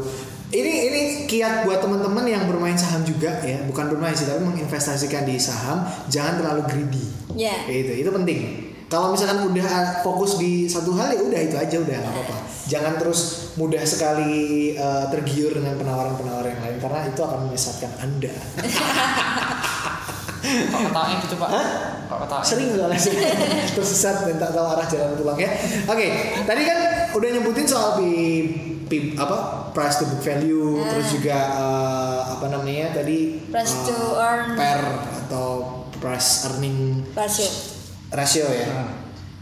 ini 0.48 0.72
ini 0.88 1.02
kiat 1.26 1.64
buat 1.64 1.80
teman-teman 1.80 2.24
yang 2.24 2.44
bermain 2.46 2.74
saham 2.74 3.04
juga 3.04 3.36
ya 3.42 3.60
bukan 3.66 3.90
bermain 3.90 4.12
sih 4.12 4.24
tapi 4.24 4.40
menginvestasikan 4.42 5.24
di 5.24 5.36
saham 5.36 5.82
jangan 6.08 6.40
terlalu 6.40 6.62
greedy 6.66 7.06
Ya. 7.36 7.54
itu 7.68 7.94
itu 7.98 8.10
penting 8.10 8.40
kalau 8.88 9.12
misalkan 9.12 9.44
udah 9.46 9.68
fokus 10.00 10.36
di 10.38 10.64
satu 10.66 10.96
hal 10.96 11.12
ya 11.12 11.20
udah 11.20 11.38
itu 11.38 11.54
aja 11.54 11.76
udah 11.78 11.92
nggak 11.94 12.14
apa-apa 12.14 12.37
jangan 12.68 13.00
terus 13.00 13.20
mudah 13.56 13.82
sekali 13.82 14.36
uh, 14.76 15.08
tergiur 15.08 15.56
dengan 15.56 15.74
penawaran-penawaran 15.76 16.52
yang 16.52 16.62
lain 16.62 16.78
karena 16.78 17.00
itu 17.08 17.22
akan 17.22 17.40
menyesatkan 17.48 17.92
anda. 17.98 18.32
Kok 20.48 20.80
ketawanya 20.80 21.18
gitu 21.24 21.36
pak? 21.36 21.50
Hah? 21.50 21.68
kok 22.08 22.20
ketawanya 22.24 22.48
sering 22.48 22.68
soalnya. 22.72 23.00
Sih 23.00 23.16
tersesat 23.76 24.16
dan 24.24 24.38
tak 24.40 24.56
tahu 24.56 24.64
arah 24.64 24.88
jalan 24.88 25.12
pulang 25.16 25.36
ya. 25.36 25.50
Oke 25.86 26.08
tadi 26.46 26.62
kan 26.64 26.78
udah 27.12 27.30
nyebutin 27.36 27.68
soal 27.68 28.00
pi, 28.00 28.10
pi- 28.88 29.12
apa 29.16 29.68
price 29.76 30.00
to 30.00 30.08
book 30.08 30.24
value 30.24 30.80
terus 30.88 31.08
juga 31.12 31.36
uh, 31.52 32.20
apa 32.32 32.48
namanya 32.48 32.96
tadi 32.96 33.44
Price 33.52 33.76
uh, 33.76 33.84
to 33.86 33.98
earn. 34.16 34.56
per 34.56 34.82
atau 35.26 35.48
price 36.00 36.48
earning 36.48 37.04
Rasio. 37.12 37.50
ratio 38.08 38.48
ya 38.48 38.88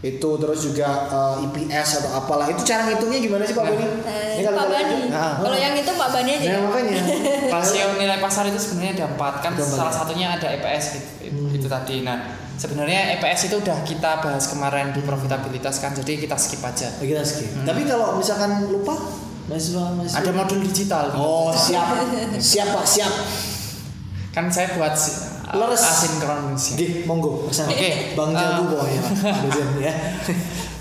itu 0.04 0.28
terus 0.36 0.60
juga 0.60 1.08
uh, 1.08 1.40
EPS 1.40 2.04
atau 2.04 2.20
apalah. 2.20 2.46
Itu 2.52 2.60
cara 2.62 2.84
ngitungnya 2.84 3.16
gimana 3.16 3.42
sih 3.42 3.56
Pak 3.56 3.64
Bani? 3.64 3.86
Eh, 4.04 4.38
Ini 4.38 4.42
kalau 4.44 4.58
Pak 4.60 4.68
Bani. 4.68 4.96
Nah, 5.08 5.32
Kalau 5.40 5.56
yang 5.56 5.72
itu 5.72 5.88
Pak 5.88 6.08
Bani 6.12 6.30
aja. 6.36 6.46
Nah, 6.52 6.60
makanya. 6.68 6.94
Rasio 7.56 7.86
nilai 7.96 8.18
pasar 8.20 8.44
itu 8.46 8.60
sebenarnya 8.60 8.92
ada 8.92 9.06
empat. 9.16 9.34
Kan 9.40 9.52
Ada 9.56 9.64
empat. 9.64 9.78
salah 9.80 9.94
satunya 9.94 10.26
ada 10.36 10.48
EPS 10.52 10.84
gitu 10.94 11.10
itu 11.56 11.66
tadi. 11.66 12.04
Nah 12.04 12.18
sebenarnya 12.56 13.16
EPS 13.16 13.48
itu 13.48 13.56
udah 13.58 13.78
kita 13.82 14.20
bahas 14.20 14.44
kemarin 14.46 14.92
di 14.92 15.00
profitabilitas 15.00 15.80
kan. 15.80 15.96
Jadi 15.96 16.20
kita 16.20 16.36
skip 16.36 16.60
aja. 16.60 16.92
Kita 17.00 17.24
skip. 17.24 17.64
Tapi 17.64 17.88
kalau 17.88 18.20
misalkan 18.20 18.68
lupa 18.68 18.94
mahasiswa 19.48 19.96
mahasiswa. 19.96 20.20
Ada 20.20 20.30
modul 20.30 20.60
digital. 20.60 21.04
Oh 21.16 21.48
siap. 21.50 22.04
Siap 22.36 22.68
Pak 22.68 22.84
siap. 22.84 23.12
kan 24.30 24.52
saya 24.52 24.68
buat 24.76 24.92
Leres. 25.58 25.82
asinkronus 25.82 26.62
ya. 26.66 26.74
Oke, 26.74 26.86
monggo. 27.04 27.30
Oke. 27.46 27.90
Bang 28.12 28.30
Jago 28.30 28.62
Eh, 28.62 28.68
pokoknya 28.68 29.00
Pak. 29.00 29.12
Dosen 29.42 29.68
ya. 29.78 29.94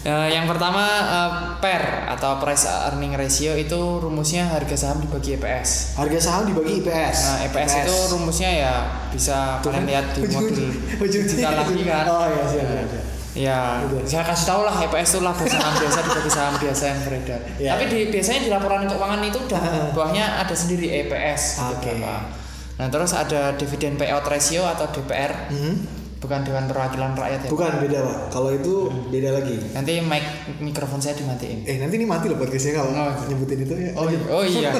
Eh, 0.05 0.29
yang 0.29 0.45
pertama 0.45 0.85
eh, 1.01 1.31
PER 1.57 1.81
atau 2.13 2.37
price 2.37 2.69
earning 2.69 3.17
ratio 3.17 3.57
itu 3.57 3.73
rumusnya 3.97 4.45
harga 4.45 4.77
saham 4.77 5.01
dibagi 5.01 5.33
EPS. 5.33 5.97
Harga 5.97 6.19
saham 6.21 6.45
dibagi 6.45 6.77
IPS. 6.77 7.17
Nah, 7.25 7.37
EPS, 7.49 7.71
itu 7.81 7.95
rumusnya 8.13 8.49
ya 8.53 8.73
bisa 9.09 9.57
Tuh 9.65 9.73
kan, 9.73 9.81
kalian 9.81 9.89
lihat 9.89 10.05
di 10.13 10.29
modul 10.29 10.69
digital 11.09 11.57
lagi 11.57 11.81
kan. 11.81 12.05
Oh 12.05 12.21
iya 12.21 12.43
siap 12.45 12.65
siap. 12.69 12.85
siap. 12.85 13.05
Ya, 13.35 13.81
Betul. 13.81 14.05
saya 14.05 14.23
kasih 14.23 14.45
tahu 14.45 14.61
lah 14.61 14.75
EPS 14.79 15.09
itu 15.09 15.19
laba 15.19 15.41
saham 15.43 15.73
biasa 15.81 15.97
dibagi 15.99 16.29
saham 16.31 16.53
biasa 16.55 16.83
yang 16.85 16.99
beredar. 17.01 17.39
Ya. 17.57 17.69
Tapi 17.73 17.83
di, 17.89 17.99
biasanya 18.07 18.39
di 18.39 18.49
laporan 18.53 18.85
keuangan 18.85 19.21
itu 19.25 19.39
udah 19.41 19.57
Ah. 19.59 19.89
bawahnya 19.89 20.25
ada 20.37 20.53
sendiri 20.53 20.85
EPS. 21.01 21.41
gitu 21.57 21.73
Oke. 21.73 21.91
berapa. 21.97 22.44
Nah 22.75 22.87
terus 22.87 23.11
ada 23.11 23.55
dividen 23.55 23.95
payout 23.95 24.23
ratio 24.23 24.63
atau 24.63 24.87
DPR, 24.89 25.47
Hmm. 25.47 26.03
bukan 26.15 26.41
Dewan 26.41 26.65
Perwakilan 26.65 27.13
Rakyat 27.13 27.45
ya. 27.45 27.49
Bukan 27.49 27.71
beda 27.79 27.99
Pak. 28.01 28.17
Kalau 28.33 28.49
itu 28.49 28.73
beda 29.07 29.29
lagi. 29.31 29.55
Nanti 29.71 30.01
mic 30.01 30.25
mikrofon 30.57 30.97
saya 30.97 31.13
dimatiin. 31.13 31.63
Eh 31.63 31.77
nanti 31.77 31.95
ini 31.95 32.03
mati 32.03 32.27
loh 32.27 32.35
podcastnya 32.35 32.75
kalau 32.75 32.91
Oh. 32.91 33.13
nyebutin 33.29 33.61
itu 33.61 33.73
ya. 33.77 33.91
Oh, 33.93 34.09
oh 34.09 34.41
iya. 34.43 34.73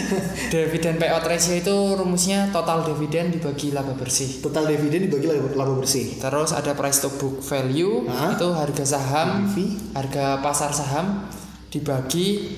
dividen 0.52 1.00
payout 1.00 1.24
ratio 1.24 1.56
itu 1.56 1.74
rumusnya 1.96 2.52
total 2.52 2.84
dividen 2.84 3.32
dibagi 3.32 3.72
laba 3.72 3.96
bersih. 3.96 4.44
Total 4.44 4.68
dividen 4.68 5.08
dibagi 5.08 5.24
laba, 5.24 5.48
laba 5.56 5.74
bersih. 5.74 6.20
Terus 6.20 6.52
ada 6.52 6.76
price 6.76 7.00
to 7.00 7.08
book 7.10 7.40
value 7.40 8.04
Hah? 8.04 8.36
itu 8.36 8.46
harga 8.52 8.84
saham, 8.84 9.48
harga 9.90 10.38
pasar 10.38 10.70
saham 10.70 11.26
dibagi 11.70 12.50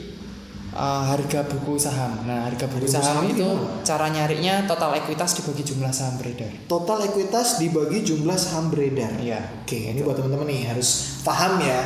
uh, 0.73 1.03
harga 1.09 1.41
buku 1.49 1.77
saham. 1.77 2.25
Nah, 2.25 2.49
harga 2.49 2.65
buku 2.69 2.89
Harga 2.89 3.01
saham 3.01 3.25
saham 3.25 3.33
itu 3.33 3.45
gimana? 3.45 3.85
cara 3.85 4.07
nyarinya 4.09 4.55
total 4.65 4.91
ekuitas 4.97 5.31
dibagi 5.39 5.63
jumlah 5.65 5.93
saham 5.93 6.15
beredar. 6.19 6.51
Total 6.69 6.99
ekuitas 7.07 7.61
dibagi 7.61 7.99
jumlah 8.05 8.37
saham 8.37 8.73
beredar. 8.73 9.13
Iya. 9.21 9.41
Oke, 9.65 9.93
ini 9.93 10.01
buat 10.01 10.17
teman-teman 10.17 10.49
nih 10.49 10.73
harus 10.73 11.21
paham 11.23 11.63
ya 11.63 11.79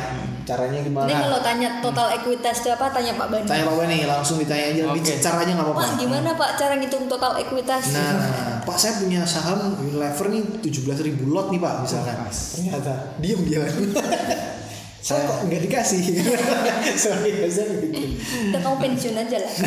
caranya 0.47 0.79
Jadi 0.79 0.87
gimana. 0.89 1.11
kalau 1.11 1.39
tanya 1.43 1.69
total 1.83 2.07
ekuitas 2.15 2.63
itu 2.63 2.69
apa? 2.71 2.87
Tanya 2.87 3.19
Pak 3.19 3.27
Bani. 3.27 3.43
Tanya 3.43 3.63
Pak 3.67 3.75
Bani 3.83 3.97
langsung 4.07 4.39
ditanya 4.39 4.65
aja 4.71 4.81
lebih 4.87 5.01
Oke. 5.03 5.13
caranya 5.19 5.51
nggak 5.59 5.67
apa-apa. 5.67 5.83
Pak, 5.83 5.91
gimana 5.99 6.29
Pak 6.39 6.49
cara 6.55 6.73
ngitung 6.79 7.05
total 7.11 7.31
ekuitas? 7.43 7.83
Nah, 7.91 8.15
Pak 8.63 8.77
saya 8.79 8.95
punya 9.03 9.27
saham 9.27 9.75
Unilever 9.75 10.25
nih 10.31 10.43
17 10.63 11.03
ribu 11.03 11.35
lot 11.35 11.51
nih 11.51 11.59
Pak 11.59 11.73
misalkan. 11.83 12.15
Ternyata 12.31 12.93
diem 13.19 13.39
dia. 13.43 13.61
saya 15.07 15.23
kok 15.23 15.47
nggak 15.47 15.61
dikasih. 15.71 16.03
Sorry, 17.07 17.31
saya 17.47 17.79
gitu. 17.79 17.95
Udah 18.51 18.59
kamu 18.59 18.75
pensiun 18.75 19.15
aja 19.15 19.37
lah. 19.39 19.53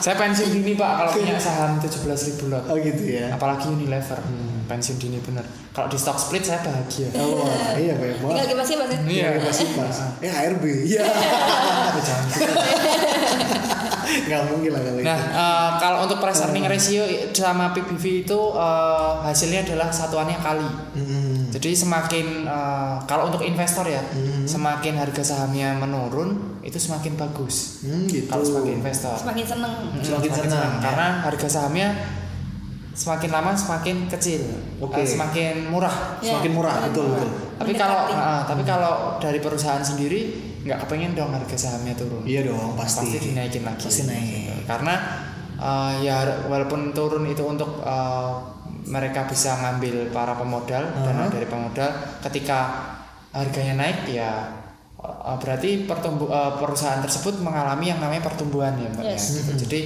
Saya 0.00 0.16
pensiun 0.16 0.48
dini 0.48 0.80
Pak 0.80 0.90
kalau 0.96 1.12
punya 1.12 1.36
saham 1.36 1.76
17 1.76 2.08
ribu 2.08 2.48
lot. 2.48 2.64
Oh 2.72 2.76
gitu 2.80 3.04
ya. 3.04 3.36
Apalagi 3.36 3.68
Unilever. 3.68 4.16
Pensiun 4.64 4.96
dini 4.96 5.20
bener. 5.20 5.44
Kalau 5.76 5.92
di 5.92 6.00
stock 6.00 6.16
split 6.16 6.40
saya 6.40 6.64
bahagia. 6.64 7.12
Oh 7.20 7.44
iya 7.76 7.94
banyak 8.00 8.16
Tinggal 8.16 8.32
banget. 8.32 8.48
kipas 8.48 8.68
kipas 8.72 8.88
ya. 8.90 8.98
Iya. 9.04 9.28
Pasti 9.44 9.64
pas. 9.76 9.96
Eh 10.24 10.32
ARB. 10.32 10.64
Iya. 10.88 11.04
Jangan 12.00 12.26
Nggak 14.30 14.42
mungkin 14.46 14.70
lah 14.70 14.80
kalau 14.80 15.00
Nah, 15.00 15.18
itu. 15.18 15.26
eh, 15.34 15.70
kalau 15.76 15.98
untuk 16.00 16.18
price 16.18 16.40
earning 16.40 16.64
ratio 16.64 17.02
sama 17.32 17.74
PBV 17.74 18.04
itu 18.22 18.38
eh, 18.54 19.12
hasilnya 19.20 19.60
adalah 19.64 19.90
satuannya 19.90 20.38
kali. 20.38 20.68
Hmm. 20.94 21.50
Jadi 21.50 21.74
semakin 21.74 22.46
eh, 22.46 22.94
kalau 23.04 23.26
untuk 23.26 23.42
investor 23.42 23.82
ya, 23.84 23.98
semakin 24.44 24.94
harga 24.96 25.22
sahamnya 25.26 25.74
menurun 25.74 26.62
itu 26.62 26.78
semakin 26.78 27.18
bagus. 27.18 27.82
Hmm, 27.82 28.06
gitu. 28.06 28.26
Kalau 28.26 28.44
sebagai 28.44 28.72
investor. 28.72 29.18
Semakin 29.18 29.44
seneng. 29.44 29.72
Mm, 29.90 29.98
Semakin 30.00 30.30
senang, 30.30 30.70
ya. 30.70 30.80
karena 30.80 31.06
harga 31.22 31.48
sahamnya 31.50 31.88
semakin 32.92 33.30
lama 33.30 33.54
semakin 33.54 33.96
kecil, 34.06 34.42
Oke. 34.78 35.00
eh, 35.00 35.06
semakin 35.08 35.66
murah. 35.66 36.20
Ya, 36.20 36.36
Semakin 36.36 36.52
murah, 36.52 36.74
semakin 36.76 36.90
betul, 36.92 37.06
betul. 37.10 37.30
Tapi 37.56 37.72
kalau 37.74 37.98
eh, 38.06 38.42
tapi 38.44 38.62
kalau 38.62 38.94
dari 39.16 39.38
perusahaan 39.38 39.80
sendiri 39.80 40.49
nggak 40.60 40.78
kepengen 40.84 41.16
dong 41.16 41.32
harga 41.32 41.56
sahamnya 41.56 41.96
turun. 41.96 42.20
Iya 42.28 42.52
dong 42.52 42.76
pasti. 42.76 43.08
pasti 43.08 43.32
dinaikin 43.32 43.64
lagi. 43.64 43.80
Pasti 43.88 44.04
naik. 44.04 44.28
Gitu. 44.28 44.62
Karena 44.68 44.94
uh, 45.56 45.92
ya 46.04 46.46
walaupun 46.48 46.92
turun 46.92 47.24
itu 47.24 47.40
untuk 47.40 47.80
uh, 47.80 48.36
mereka 48.84 49.28
bisa 49.28 49.56
ngambil 49.60 50.12
para 50.12 50.36
pemodal 50.36 50.84
dana 51.04 51.28
Uh-huh. 51.28 51.32
dari 51.32 51.46
pemodal 51.48 51.90
ketika 52.24 52.58
harganya 53.30 53.86
naik 53.86 54.08
ya 54.08 54.52
uh, 55.00 55.36
berarti 55.40 55.88
pertumbu 55.88 56.28
uh, 56.28 56.56
perusahaan 56.60 57.00
tersebut 57.00 57.40
mengalami 57.40 57.92
yang 57.92 58.00
namanya 58.00 58.24
pertumbuhan 58.24 58.76
ya 58.76 58.88
mbak 58.92 59.04
ya. 59.04 59.16
Yes. 59.16 59.40
Gitu. 59.40 59.52
Jadi 59.68 59.80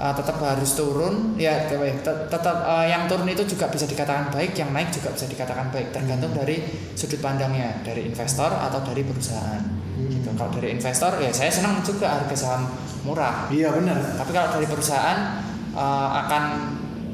uh, 0.00 0.12
tetap 0.16 0.36
harus 0.40 0.72
turun 0.76 1.36
ya 1.40 1.68
te- 1.68 1.78
te- 2.04 2.22
tetap 2.28 2.56
uh, 2.68 2.84
yang 2.84 3.04
turun 3.08 3.28
itu 3.28 3.44
juga 3.48 3.68
bisa 3.68 3.84
dikatakan 3.88 4.32
baik 4.32 4.52
yang 4.56 4.72
naik 4.72 4.92
juga 4.92 5.12
bisa 5.12 5.28
dikatakan 5.28 5.72
baik 5.72 5.92
tergantung 5.92 6.32
dari 6.36 6.60
sudut 6.96 7.20
pandangnya 7.20 7.80
dari 7.84 8.08
investor 8.08 8.48
atau 8.48 8.80
dari 8.84 9.04
perusahaan 9.04 9.62
gitu 10.08 10.28
kalau 10.32 10.50
dari 10.50 10.72
investor 10.72 11.12
ya 11.16 11.28
saya 11.28 11.48
senang 11.48 11.78
juga 11.80 12.08
harga 12.12 12.32
saham 12.32 12.62
murah 13.02 13.46
Iya 13.46 13.70
benar. 13.70 13.98
tapi 14.14 14.30
kalau 14.30 14.48
dari 14.52 14.64
perusahaan 14.64 15.18
uh, 15.70 16.10
akan 16.20 16.44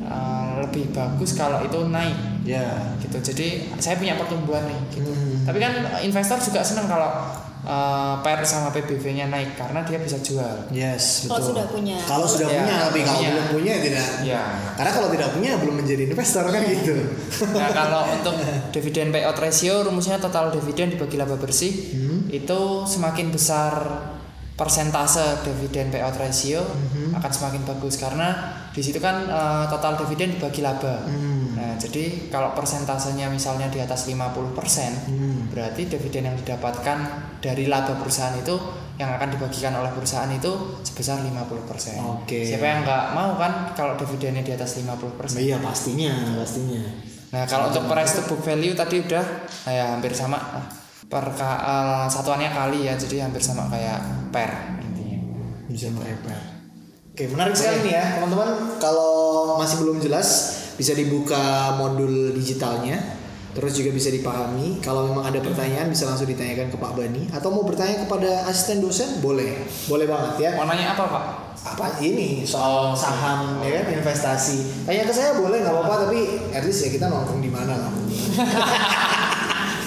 uh, 0.03 0.49
lebih 0.61 0.91
bagus 0.91 1.33
kalau 1.33 1.61
itu 1.61 1.79
naik 1.87 2.17
Ya. 2.43 2.97
gitu 2.99 3.21
jadi 3.23 3.47
saya 3.77 3.95
punya 3.95 4.17
pertumbuhan 4.17 4.65
nih 4.65 4.81
gitu 4.91 5.11
Hmm. 5.11 5.45
tapi 5.45 5.59
kan 5.59 5.73
investor 6.01 6.39
juga 6.39 6.61
senang 6.61 6.85
kalau 6.87 7.29
uh, 7.61 8.17
PER 8.19 8.41
sama 8.41 8.69
PBV-nya 8.71 9.29
naik 9.29 9.53
karena 9.53 9.81
dia 9.83 9.99
bisa 9.99 10.17
jual 10.19 10.65
Yes, 10.71 11.25
betul. 11.25 11.29
Kalau 11.31 11.45
sudah 11.45 11.65
punya. 11.69 11.97
Kalau 12.01 12.25
sudah 12.25 12.47
Ya, 12.47 12.57
punya, 12.59 12.77
tapi 12.83 12.99
kalau 13.03 13.19
punya. 13.19 13.29
belum 13.31 13.47
punya 13.51 13.69
ya 13.71 13.81
tidak. 13.83 14.07
ya 14.25 14.43
Karena 14.75 14.91
kalau 14.91 15.09
tidak 15.11 15.29
punya 15.31 15.51
belum 15.57 15.75
menjadi 15.77 16.03
investor 16.07 16.45
kan 16.47 16.61
gitu. 16.65 16.95
Nah 17.53 17.69
kalau 17.71 18.03
untuk 18.17 18.35
dividen 18.71 19.07
payout 19.11 19.37
ratio 19.37 19.75
rumusnya 19.83 20.17
total 20.17 20.49
dividen 20.49 20.89
dibagi 20.91 21.17
laba 21.17 21.37
bersih 21.37 21.73
Hmm. 21.91 22.08
Itu 22.29 22.61
semakin 22.85 23.29
besar 23.29 23.73
persentase 24.55 25.47
dividen 25.47 25.87
payout 25.89 26.19
ratio 26.19 26.59
Hmm. 26.67 27.15
akan 27.15 27.31
semakin 27.31 27.63
bagus 27.63 27.95
karena 27.95 28.35
di 28.75 28.83
situ 28.83 28.99
kan 28.99 29.23
eh, 29.25 29.65
total 29.71 29.95
dividen 29.97 30.35
dibagi 30.35 30.61
laba. 30.61 31.07
Hmm. 31.07 31.55
Nah 31.55 31.73
jadi 31.79 32.27
kalau 32.27 32.55
persentasenya 32.55 33.31
misalnya 33.31 33.71
di 33.71 33.79
atas 33.79 34.11
50% 34.11 35.07
Hmm. 35.07 35.47
berarti 35.49 35.87
dividen 35.87 36.27
yang 36.27 36.37
didapatkan 36.37 36.99
dari 37.39 37.71
laba 37.71 37.95
perusahaan 37.95 38.35
itu 38.35 38.59
yang 38.99 39.15
akan 39.15 39.31
dibagikan 39.31 39.79
oleh 39.79 39.95
perusahaan 39.95 40.27
itu 40.29 40.51
sebesar 40.83 41.23
50%. 41.23 42.03
Oke. 42.19 42.43
Siapa 42.43 42.67
yang 42.67 42.81
nggak 42.83 43.05
mau 43.15 43.39
kan 43.39 43.71
kalau 43.79 43.95
dividennya 43.95 44.43
di 44.43 44.51
atas 44.51 44.75
50%? 44.75 45.39
Iya 45.39 45.63
pastinya, 45.63 46.35
pastinya. 46.35 46.83
Nah 47.31 47.47
kalau 47.47 47.71
untuk 47.71 47.87
price 47.87 48.19
to 48.19 48.27
book 48.27 48.43
value 48.43 48.75
tadi 48.75 48.99
udah 48.99 49.23
ya 49.71 49.95
hampir 49.95 50.11
sama 50.11 50.43
per 51.09 51.25
ka- 51.33 51.61
eh, 51.61 52.07
satuannya 52.07 52.53
kali 52.53 52.85
ya 52.85 52.95
jadi 52.95 53.25
hampir 53.25 53.41
sama 53.41 53.65
kayak 53.67 54.29
per 54.29 54.79
intinya. 54.81 55.19
Bisa 55.67 55.89
merepet. 55.89 56.37
Oke, 57.13 57.27
menarik 57.27 57.51
sekali 57.51 57.83
nih 57.83 57.99
ya, 57.99 58.05
teman-teman. 58.15 58.79
Kalau 58.79 59.11
masih 59.59 59.83
belum 59.83 59.99
jelas, 59.99 60.29
bisa 60.79 60.95
dibuka 60.95 61.75
modul 61.75 62.31
digitalnya. 62.31 62.95
Terus 63.49 63.75
juga 63.75 63.91
bisa 63.91 64.07
dipahami. 64.07 64.79
Kalau 64.79 65.03
memang 65.03 65.27
ada 65.27 65.43
pertanyaan, 65.43 65.91
bisa 65.91 66.07
langsung 66.07 66.31
ditanyakan 66.31 66.71
ke 66.71 66.79
Pak 66.79 66.93
Bani. 66.95 67.27
Atau 67.35 67.51
mau 67.51 67.67
bertanya 67.67 68.07
kepada 68.07 68.47
asisten 68.47 68.79
dosen, 68.79 69.19
boleh. 69.19 69.67
Boleh 69.91 70.07
banget 70.07 70.35
ya. 70.39 70.51
Mau 70.55 70.69
nanya 70.71 70.95
apa 70.95 71.05
pak? 71.11 71.25
Apa 71.59 71.99
ini 71.99 72.47
soal 72.47 72.95
Oh, 72.95 72.95
saham 72.95 73.59
ya 73.67 73.83
kan 73.83 73.99
investasi. 73.99 74.87
Tanya 74.87 75.03
ke 75.03 75.11
saya 75.11 75.35
boleh 75.35 75.59
nggak 75.59 75.75
apa-apa, 75.75 76.07
tapi 76.07 76.21
at 76.55 76.63
least 76.63 76.87
ya 76.87 76.91
kita 76.95 77.11
nongkrong 77.11 77.43
di 77.43 77.51
mana 77.51 77.75
lah. 77.75 77.91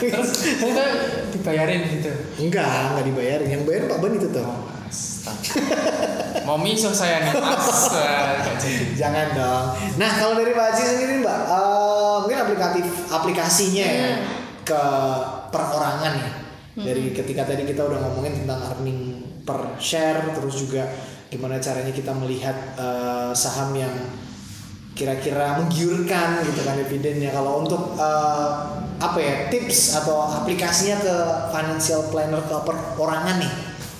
Terus 0.10 0.32
kita 0.58 0.84
dibayarin 1.30 1.82
gitu. 1.94 2.12
Enggak, 2.42 2.98
enggak 2.98 3.06
dibayarin. 3.14 3.50
Yang 3.54 3.64
bayar 3.70 3.82
Pak 3.86 4.00
Bani 4.02 4.18
tetap. 4.18 4.50
Mau 6.42 6.58
miso 6.58 6.90
saya 6.90 7.22
nih 7.22 7.34
mas. 7.38 7.94
Jangan 8.98 9.28
dong. 9.38 9.66
Nah 10.02 10.12
kalau 10.18 10.34
dari 10.34 10.52
Pak 10.58 10.66
Haji 10.74 10.84
sendiri 10.84 11.14
Mbak, 11.22 11.40
eh, 11.46 12.16
mungkin 12.26 12.40
aplikatif 12.42 12.86
aplikasinya 13.14 13.86
ya 13.86 14.12
ke 14.66 14.84
perorangan 15.54 16.14
ya. 16.18 16.32
Dari 16.72 17.14
ketika 17.14 17.46
tadi 17.46 17.68
kita 17.68 17.86
udah 17.86 18.00
ngomongin 18.02 18.44
tentang 18.44 18.60
earning 18.74 19.22
per 19.46 19.78
share, 19.78 20.34
terus 20.34 20.58
juga 20.58 20.90
gimana 21.30 21.62
caranya 21.62 21.94
kita 21.94 22.12
melihat 22.18 22.58
eh, 22.76 23.32
saham 23.38 23.78
yang 23.78 23.94
kira-kira 25.02 25.58
menggiurkan 25.58 26.46
gitu 26.46 26.62
kan 26.62 26.78
dividennya. 26.78 27.34
Kalau 27.34 27.66
untuk 27.66 27.98
eh, 27.98 28.50
apa 29.02 29.18
ya 29.18 29.50
tips 29.50 29.98
atau 29.98 30.30
aplikasinya 30.30 31.02
ke 31.02 31.16
financial 31.50 32.06
planner 32.14 32.38
ke 32.38 32.54
perorangan 32.94 33.42
nih, 33.42 33.54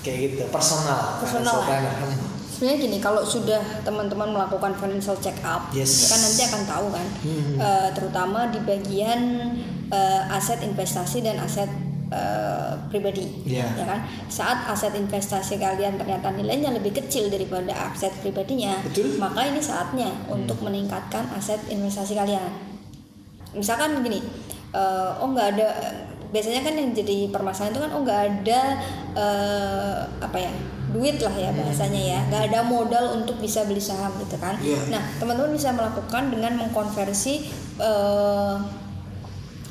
kayak 0.06 0.18
gitu, 0.30 0.44
personal, 0.54 1.18
financial 1.18 1.26
Personal 1.26 1.58
ya? 1.58 1.66
planner. 1.66 1.96
Hmm. 1.98 2.20
Sebenarnya 2.54 2.78
gini, 2.78 2.98
kalau 3.02 3.26
sudah 3.26 3.58
teman-teman 3.82 4.30
melakukan 4.30 4.78
financial 4.78 5.18
check 5.18 5.34
up, 5.42 5.74
Yes. 5.74 6.14
kan 6.14 6.22
nanti 6.22 6.42
akan 6.46 6.62
tahu 6.70 6.88
kan, 6.94 7.08
Hmm. 7.26 7.58
Eh, 7.58 7.90
terutama 7.98 8.54
di 8.54 8.62
bagian 8.62 9.22
eh, 9.90 10.22
aset 10.30 10.62
investasi 10.62 11.20
dan 11.20 11.42
aset 11.42 11.68
eh, 12.12 12.74
pribadi, 12.88 13.24
Iya. 13.48 13.72
ya 13.74 13.86
kan. 13.88 14.00
Saat 14.28 14.68
aset 14.68 14.92
investasi 14.94 15.56
kalian 15.56 15.96
ternyata 15.96 16.30
nilainya 16.30 16.76
lebih 16.76 16.92
kecil 16.94 17.32
daripada 17.32 17.72
aset 17.88 18.12
pribadinya, 18.20 18.76
Betul. 18.84 19.16
maka 19.16 19.48
ini 19.48 19.58
saatnya 19.58 20.12
untuk 20.28 20.60
meningkatkan 20.60 21.24
aset 21.32 21.64
investasi 21.66 22.14
kalian. 22.14 22.52
Misalkan 23.52 24.00
gini, 24.00 24.20
eh, 24.72 25.12
oh 25.18 25.28
nggak 25.28 25.48
ada 25.56 25.68
biasanya 26.32 26.64
kan 26.64 26.76
yang 26.80 26.92
jadi 26.92 27.28
permasalahan 27.28 27.76
itu 27.76 27.82
kan 27.84 27.92
oh 27.92 28.02
nggak 28.04 28.22
ada 28.24 28.62
eh, 29.12 30.00
apa 30.20 30.38
ya 30.40 30.52
duit 30.92 31.20
lah 31.20 31.32
ya 31.32 31.52
bahasanya 31.52 32.00
ya 32.00 32.20
nggak 32.28 32.44
ada 32.52 32.60
modal 32.64 33.20
untuk 33.20 33.36
bisa 33.40 33.68
beli 33.68 33.80
saham 33.80 34.12
gitu 34.16 34.40
kan 34.40 34.56
Iya. 34.60 34.80
nah 34.88 35.04
teman-teman 35.20 35.52
bisa 35.52 35.76
melakukan 35.76 36.32
dengan 36.32 36.56
mengkonversi 36.56 37.52
eh, 37.80 38.56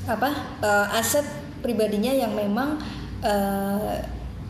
apa 0.05 0.29
eh, 0.61 0.87
aset 1.01 1.25
pribadinya 1.61 2.11
yang 2.11 2.33
memang 2.33 2.81
eh, 3.21 3.97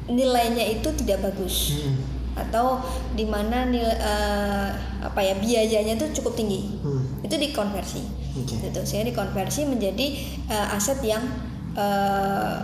nilainya 0.06 0.62
itu 0.70 0.88
tidak 0.96 1.22
bagus 1.22 1.74
Hmm. 1.76 1.98
atau 2.36 2.78
di 3.12 3.26
mana 3.26 3.66
nil- 3.66 3.98
eh, 4.00 4.68
apa 5.00 5.18
ya 5.18 5.34
biayanya 5.34 5.94
itu 5.94 6.06
cukup 6.16 6.34
tinggi 6.34 6.78
Hmm. 6.78 7.02
itu 7.20 7.34
dikonversi 7.34 8.02
Oke. 8.32 8.54
gitu 8.62 8.80
saya 8.82 9.02
dikonversi 9.04 9.66
menjadi 9.66 10.06
eh, 10.46 10.66
aset 10.70 10.98
yang 11.00 11.22
eh, 11.74 12.56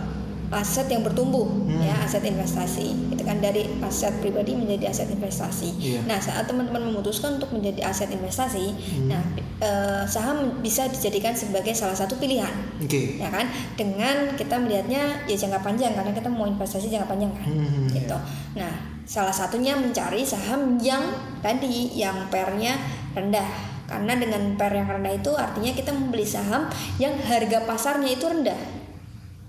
aset 0.49 0.87
yang 0.87 1.01
bertumbuh 1.01 1.43
Hmm. 1.43 1.83
ya 1.83 1.95
aset 1.99 2.23
investasi 2.23 3.11
itu 3.11 3.21
kan 3.21 3.37
dari 3.37 3.67
aset 3.79 4.15
pribadi 4.17 4.53
menjadi 4.53 4.87
aset 4.87 5.07
investasi 5.07 5.69
Iya. 5.75 5.99
nah 6.03 6.15
saat 6.17 6.45
teman-teman 6.45 6.87
memutuskan 6.87 7.35
untuk 7.35 7.51
menjadi 7.51 7.83
aset 7.85 8.07
investasi 8.07 8.71
Hmm. 8.71 9.07
nah 9.07 9.21
eh, 9.57 10.03
saham 10.03 10.61
bisa 10.61 10.85
dijadikan 10.85 11.33
sebagai 11.33 11.71
salah 11.71 11.93
satu 11.93 12.15
pilihan 12.15 12.51
Oke. 12.79 13.17
ya 13.17 13.27
kan 13.27 13.43
dengan 13.73 14.31
kita 14.33 14.55
melihatnya 14.55 15.25
ya 15.25 15.35
jangka 15.35 15.59
panjang 15.59 15.91
karena 15.91 16.11
kita 16.11 16.27
mau 16.27 16.45
investasi 16.45 16.87
jangka 16.87 17.07
panjang 17.07 17.31
kan 17.33 17.47
Hmm, 17.47 17.87
gitu 17.89 18.17
nah 18.53 18.71
salah 19.03 19.31
satunya 19.31 19.73
mencari 19.73 20.21
saham 20.21 20.75
yang 20.77 21.03
tadi 21.39 21.91
yang 21.93 22.27
pernya 22.27 22.75
rendah 23.11 23.47
karena 23.87 24.19
dengan 24.19 24.55
per 24.55 24.71
yang 24.71 24.83
rendah 24.85 25.15
itu 25.15 25.31
artinya 25.31 25.71
kita 25.71 25.91
membeli 25.91 26.27
saham 26.27 26.67
yang 26.97 27.15
harga 27.17 27.63
pasarnya 27.63 28.13
itu 28.13 28.27
rendah 28.27 28.76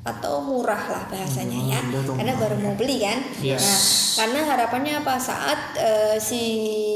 atau 0.00 0.40
murah 0.40 0.78
lah 0.88 1.04
bahasanya 1.06 1.58
ya 1.68 1.78
Hmm, 1.78 1.92
betul. 1.92 2.14
karena 2.16 2.32
baru 2.34 2.56
mau 2.56 2.72
beli 2.72 2.96
kan 2.98 3.18
Yes. 3.38 3.60
nah 3.60 3.78
karena 4.18 4.40
harapannya 4.46 4.92
apa 4.96 5.14
saat 5.14 5.76
eh, 5.76 6.16
si 6.16 6.42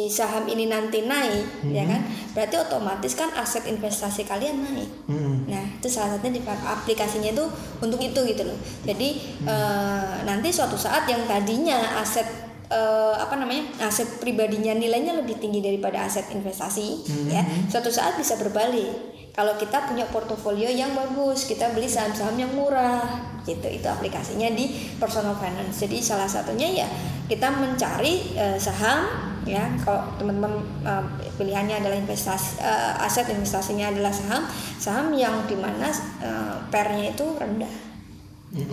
saham 0.09 0.47
ini 0.47 0.67
nanti 0.67 1.05
naik 1.05 1.67
ya 1.69 1.85
kan 1.85 2.01
berarti 2.33 2.57
otomatis 2.59 3.13
kan 3.13 3.29
aset 3.33 3.67
investasi 3.67 4.25
kalian 4.25 4.59
naik 4.61 4.91
Hmm. 5.05 5.45
Nah, 5.45 5.61
itu 5.77 5.89
salah 5.91 6.17
satunya 6.17 6.39
di 6.39 6.43
aplikasinya 6.47 7.29
itu 7.29 7.45
untuk 7.79 7.99
itu 7.99 8.17
gitu 8.17 8.43
loh. 8.43 8.57
Jadi 8.83 9.09
eh, 9.45 10.15
nanti 10.23 10.49
suatu 10.49 10.75
saat 10.75 11.05
yang 11.05 11.27
tadinya 11.27 12.01
aset 12.01 12.25
eh, 12.67 13.15
apa 13.15 13.35
namanya 13.37 13.69
aset 13.83 14.09
pribadinya 14.17 14.73
nilainya 14.73 15.13
lebih 15.15 15.37
tinggi 15.37 15.61
daripada 15.61 16.07
aset 16.07 16.33
investasi, 16.33 17.05
ya 17.29 17.43
suatu 17.69 17.93
saat 17.93 18.17
bisa 18.17 18.39
berbalik. 18.39 19.13
Kalau 19.33 19.57
kita 19.57 19.89
punya 19.89 20.05
portofolio 20.13 20.69
yang 20.69 20.93
bagus, 20.93 21.49
kita 21.49 21.73
beli 21.73 21.89
saham-saham 21.89 22.37
yang 22.37 22.53
murah, 22.53 23.01
gitu. 23.49 23.65
Itu 23.65 23.89
aplikasinya 23.89 24.53
di 24.53 24.93
personal 25.01 25.33
finance. 25.41 25.81
Jadi 25.81 26.05
salah 26.05 26.29
satunya 26.29 26.85
ya 26.85 26.89
kita 27.33 27.49
mencari 27.49 28.37
eh, 28.37 28.61
saham 28.61 29.33
ya 29.43 29.67
kalau 29.83 30.07
teman-teman 30.23 30.55
uh, 30.87 31.03
pilihannya 31.35 31.83
adalah 31.83 31.99
investasi 31.99 32.63
uh, 32.63 32.95
aset 33.03 33.27
investasinya 33.27 33.91
adalah 33.91 34.15
saham 34.15 34.47
saham 34.79 35.11
yang 35.11 35.35
di 35.51 35.59
mana 35.59 35.91
uh, 36.23 36.63
pernya 36.71 37.11
itu 37.11 37.27
rendah 37.35 37.91
Gitu. 38.53 38.69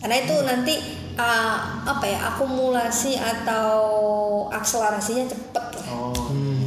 karena 0.00 0.16
itu 0.16 0.34
nanti 0.48 0.74
uh, 1.14 1.84
apa 1.84 2.04
ya 2.08 2.18
akumulasi 2.34 3.20
atau 3.20 3.70
akselerasinya 4.50 5.28
cepet 5.28 5.66
Oh. 5.92 6.61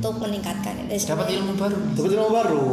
Untuk 0.00 0.16
meningkatkan 0.24 0.88
itu 0.88 1.12
Dapat 1.12 1.28
ilmu 1.28 1.52
baru. 1.60 1.76
Dapat 1.92 2.10
ilmu 2.16 2.30
baru. 2.32 2.64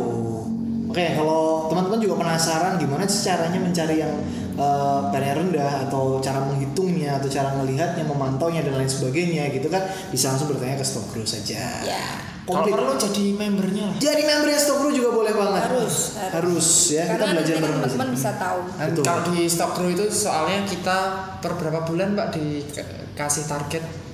Oke, 0.88 1.04
kalau 1.20 1.68
teman-teman 1.68 2.00
juga 2.00 2.16
penasaran 2.24 2.80
gimana 2.80 3.04
sih 3.04 3.28
caranya 3.28 3.60
mencari 3.60 4.00
yang 4.00 4.16
eh, 4.56 5.00
pernya 5.12 5.36
rendah 5.36 5.74
atau 5.92 6.24
cara 6.24 6.40
menghitungnya 6.48 7.20
atau 7.20 7.28
cara 7.28 7.52
melihatnya, 7.60 8.08
memantaunya 8.08 8.63
dan 8.63 8.80
lain 8.80 8.88
sebagainya 8.88 9.52
gitu 9.52 9.68
kan 9.68 9.84
bisa 10.08 10.32
langsung 10.32 10.56
bertanya 10.56 10.80
ke 10.80 10.86
Stokgro 10.88 11.28
saja. 11.28 11.84
ya 11.84 12.08
Kalau 12.48 12.63
perlu 12.63 12.96
jadi 12.96 13.36
membernya 13.36 13.92
lah. 13.92 13.98
Jadi 14.00 14.24
membernya 14.24 14.56
Stokgro 14.63 14.90
juga 14.96 15.12
boleh 15.12 15.36
banget. 15.36 15.62
harus 15.68 15.96
Harus 16.32 16.68
ya, 16.96 17.04
kita 17.12 17.26
belajar 17.36 17.54
nanti 17.60 17.63
bareng 17.68 17.78
teman-teman 17.84 18.10
bisa 18.16 18.32
tahu 18.40 18.60
Betul. 18.72 19.04
kalau 19.04 19.22
di 19.28 19.38
Stockgrow 19.52 19.90
itu 19.92 20.06
soalnya 20.08 20.63
kita 20.63 20.98
per 21.44 21.52
berapa 21.60 21.84
bulan 21.84 22.16
Mbak 22.16 22.28
dikasih 22.32 23.44
target 23.52 24.07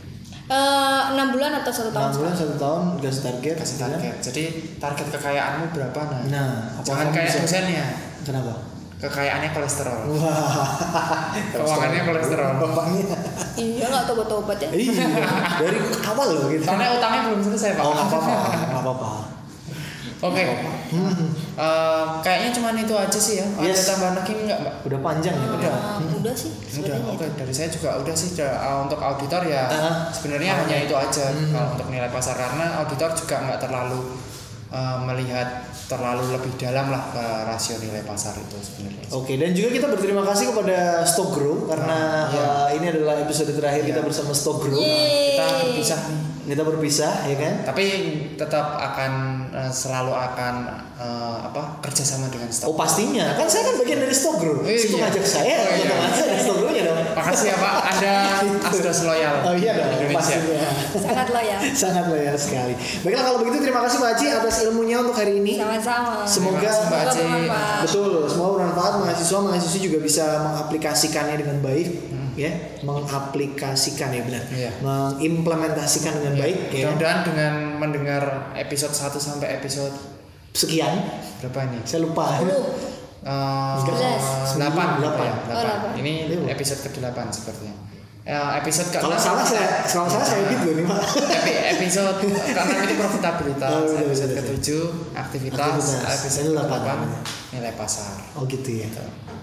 Eh, 0.54 1.02
enam 1.18 1.28
bulan 1.34 1.52
atau 1.64 1.72
satu 1.74 1.90
tahun 1.90 2.14
Enam 2.14 2.20
bulan 2.22 2.34
satu 2.38 2.56
tahun 2.62 2.82
gas 3.02 3.18
target. 3.26 3.56
kasih 3.58 3.78
target. 3.82 4.16
Jadi 4.22 4.44
target 4.78 5.08
kekayaanmu 5.10 5.66
berapa 5.74 6.00
nah? 6.06 6.22
Nah, 6.30 6.52
jangan 6.86 7.10
kayak 7.10 7.32
dosennya. 7.42 7.86
Kenapa? 8.22 8.54
Kekayaannya 9.02 9.50
kolesterol. 9.52 10.00
Wah. 10.14 10.78
Keuangannya 11.58 12.02
kolesterol. 12.06 12.52
Bapaknya. 12.62 13.18
iya 13.54 13.86
nggak 13.86 14.06
tobat-tobat 14.10 14.58
ya 14.58 14.70
iya, 14.74 15.06
dari 15.62 15.78
awal 16.06 16.28
loh 16.34 16.46
gitu. 16.50 16.66
Soalnya 16.66 16.98
utangnya 16.98 17.22
belum 17.30 17.42
selesai 17.46 17.70
Pak. 17.78 17.84
Oh, 17.86 17.94
nggak 17.94 18.08
apa-apa, 18.10 18.34
nggak 18.70 18.82
apa-apa. 18.82 19.10
Oke. 20.24 20.44
Eh, 21.54 22.04
kayaknya 22.22 22.50
cuma 22.52 22.72
itu 22.72 22.94
aja 22.94 23.20
sih 23.20 23.36
ya. 23.38 23.46
Ada 23.46 23.68
Yes. 23.68 23.86
tambahan 23.86 24.16
lagi 24.16 24.32
enggak 24.34 24.58
Mbak? 24.58 24.76
Udah 24.88 25.00
panjang 25.02 25.36
ya, 25.36 25.46
Pak. 25.46 25.58
Udah. 25.60 25.74
Eh, 26.00 26.18
udah 26.18 26.34
sih 26.34 26.52
Udah, 26.80 26.98
oke 27.12 27.26
dari 27.36 27.52
saya 27.52 27.68
juga 27.68 27.90
udah 28.00 28.16
sih 28.16 28.34
Udah, 28.34 28.52
uh, 28.56 28.78
untuk 28.82 28.98
auditor 28.98 29.44
ya 29.44 29.68
Ah. 29.68 30.08
sebenarnya 30.10 30.58
hanya 30.58 30.78
itu 30.82 30.96
aja 30.96 31.30
kalau 31.30 31.76
untuk 31.76 31.88
nilai 31.90 32.08
pasar 32.08 32.34
karena 32.34 32.80
auditor 32.80 33.14
juga 33.14 33.36
nggak 33.44 33.60
terlalu 33.60 34.00
uh, 34.70 34.98
melihat 35.04 35.70
terlalu 35.84 36.34
lebih 36.34 36.56
dalam 36.56 36.90
lah 36.90 37.12
ke 37.12 37.22
rasio 37.46 37.78
nilai 37.78 38.02
pasar 38.02 38.34
itu 38.34 38.58
sebenarnya. 38.58 39.06
Oke, 39.12 39.36
dan 39.36 39.52
juga 39.52 39.70
kita 39.70 39.88
berterima 39.88 40.24
kasih 40.24 40.50
kepada 40.50 41.04
Stokgro 41.04 41.68
karena 41.68 42.00
Iya. 42.26 42.42
uh, 42.42 42.68
ini 42.72 42.86
adalah 42.90 43.20
episode 43.20 43.52
terakhir 43.52 43.86
kita 43.86 44.02
bersama 44.02 44.32
Stokgro. 44.32 44.74
Yeay. 44.74 45.38
Kita 45.38 45.46
berpisah 45.62 46.00
nih. 46.08 46.22
Kita 46.44 46.60
berpisah, 46.62 47.24
ya 47.24 47.36
kan? 47.36 47.54
Tapi 47.64 47.84
tetap 48.36 48.76
akan 48.76 49.12
uh, 49.50 49.72
selalu 49.72 50.12
akan 50.12 50.54
uh, 50.94 51.38
apa 51.42 51.80
kerjasama 51.80 52.28
dengan 52.28 52.46
Oh 52.46 52.54
stok. 52.54 52.76
pastinya, 52.76 53.32
kan 53.34 53.48
saya 53.48 53.72
kan 53.72 53.80
bagian 53.80 54.00
dari 54.00 54.12
Stokgro. 54.12 54.60
Iya. 54.62 54.76
Situ 54.76 54.96
ngajak 54.98 55.24
saya, 55.24 55.56
Oh, 55.56 55.72
iya. 55.72 55.88
otomatis 55.88 56.20
ada 56.22 56.38
Stokgronya 56.38 56.82
dong. 56.84 57.00
Makasih 57.14 57.48
ya 57.48 57.56
Pak, 57.56 57.76
Anda 57.88 58.14
asdos 58.68 59.00
loyal 59.04 59.36
Oh 59.42 59.54
iya 59.54 59.72
dong, 59.74 59.90
Indonesia. 59.96 60.20
pastinya. 60.36 60.70
sangat 60.94 61.28
loyal 61.30 61.60
Sangat 61.88 62.06
loyal 62.08 62.36
sekali. 62.36 62.74
Baiklah 63.00 63.24
kalau 63.24 63.38
begitu 63.40 63.58
terima 63.62 63.80
kasih 63.82 63.98
Mbak 63.98 64.12
Aci 64.12 64.26
atas 64.28 64.56
ilmunya 64.64 64.98
untuk 65.00 65.16
hari 65.16 65.34
ini. 65.40 65.54
sama-sama 65.56 66.28
Semoga 66.28 66.68
Aci. 66.68 67.24
bermanfaat. 67.24 67.80
Betul, 67.88 68.12
semoga 68.28 68.52
bermanfaat 68.60 68.94
mahasiswa 69.00 69.38
mahasiswi 69.40 69.80
juga 69.82 69.98
bisa 70.00 70.26
mengaplikasikannya 70.44 71.36
dengan 71.38 71.58
baik, 71.60 71.88
ya, 72.34 72.52
mengaplikasikan 72.82 74.10
ya 74.10 74.22
benar, 74.24 74.44
Iya. 74.48 74.72
mengimplementasikan 74.80 76.14
dengan 76.18 76.34
baik, 76.38 76.58
ya. 76.70 76.88
Mudah-mudahan 76.88 77.20
dengan 77.24 77.54
mendengar 77.78 78.24
episode 78.54 78.92
1 78.92 79.18
sampai 79.18 79.58
episode 79.58 79.94
Sekian, 80.52 80.94
berapa 81.40 81.60
ini? 81.66 81.80
saya 81.84 82.04
lupa. 82.04 82.38
Uh, 83.24 83.80
Sebelas. 83.80 84.24
8 84.60 85.00
Delapan. 85.00 85.26
ya, 85.26 85.34
Oh, 85.48 85.64
8. 85.64 85.64
delapan. 85.64 85.92
Ini 85.96 86.14
Iya. 86.28 86.38
episode 86.52 86.84
ke-8 86.86 87.32
sepertinya. 87.32 87.76
Ya, 88.24 88.56
episode 88.56 88.88
ke 88.88 88.98
Kalau 88.98 89.20
salah 89.20 89.44
saya, 89.44 89.84
kalau 89.84 90.08
salah 90.08 90.24
saya 90.24 90.48
edit 90.48 90.64
loh 90.64 90.74
nih 90.74 90.86
Pak. 90.88 91.02
Epi- 91.44 91.60
episode 91.76 92.24
karena 92.48 92.80
itu 92.82 92.96
profitabilitas 92.96 93.68
Oh, 93.70 93.84
betul, 93.84 94.00
episode 94.02 94.32
betul, 94.32 94.48
betul. 94.48 94.56
ke-7 94.56 94.68
aktivitas, 95.14 95.60
Aktivitas. 95.76 96.16
episode 96.18 96.46
Ini 96.46 96.52
delapan. 96.56 96.80
ke-8 96.80 97.00
nilai 97.52 97.74
pasar. 97.76 98.16
Oh 98.34 98.48
gitu 98.48 98.70
ya. 98.72 98.88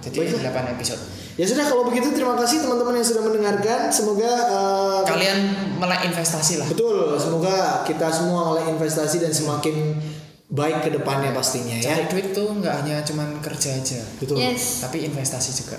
Jadi 0.00 0.16
Baiklah. 0.16 0.64
8 0.64 0.74
episode. 0.74 1.02
Ya 1.36 1.44
sudah 1.44 1.64
kalau 1.66 1.84
begitu 1.84 2.08
terima 2.10 2.32
kasih 2.34 2.56
teman-teman 2.58 2.96
yang 2.96 3.04
sudah 3.06 3.22
mendengarkan. 3.22 3.80
Semoga 3.92 4.32
eh, 4.48 5.00
Kalian 5.04 5.38
melek 5.76 6.00
investasi 6.08 6.52
lah. 6.56 6.66
betul, 6.66 7.16
semoga 7.16 7.56
kita 7.84 8.08
semua 8.08 8.48
oleh 8.50 8.64
investasi 8.66 9.20
dan 9.20 9.28
semakin 9.30 10.00
baik 10.48 10.80
ke 10.80 10.90
depannya 10.90 11.30
pastinya 11.30 11.76
ya. 11.76 11.92
Cari 11.94 12.08
duit 12.08 12.32
tuh 12.32 12.48
nggak 12.50 12.74
hanya 12.80 13.04
cuman 13.04 13.38
kerja 13.38 13.76
aja, 13.76 14.00
Betul. 14.16 14.40
yes 14.40 14.80
tapi 14.80 15.04
investasi 15.04 15.52
juga. 15.54 15.76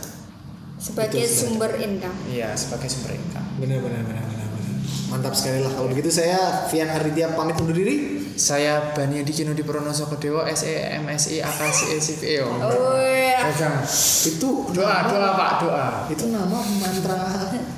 Sebagai 0.81 1.21
sumber 1.23 1.77
income 1.77 2.17
Iya, 2.25 2.57
sebagai 2.57 2.89
sumber 2.89 3.13
income. 3.13 3.45
Benar 3.61 3.79
benar 3.79 4.01
benar 4.01 4.25
benar. 4.25 4.47
benar. 4.49 4.75
Mantap 5.13 5.33
sekali 5.37 5.61
lah. 5.61 5.69
Kalau 5.69 5.87
begitu 5.87 6.09
saya 6.09 6.65
Vian 6.73 6.89
Harditya 6.89 7.37
pamit 7.37 7.53
undur 7.61 7.77
diri. 7.77 8.20
Saya 8.33 8.91
Bani 8.91 9.19
Adi 9.19 9.31
Kino 9.31 9.51
di 9.51 9.61
Pronoso 9.61 10.05
Kedewo 10.05 10.43
SE 10.49 10.71
MSI 10.97 11.39
AKSI 11.39 11.87
SIPO. 11.97 12.47
oh 12.59 12.99
ya 12.99 13.41
Pegang. 13.43 13.81
Itu 14.21 14.49
Doa, 14.71 14.97
doa 15.03 15.29
Pak, 15.33 15.51
doa. 15.59 15.87
itu 16.07 16.23
nama 16.27 16.57
mantra 16.77 17.19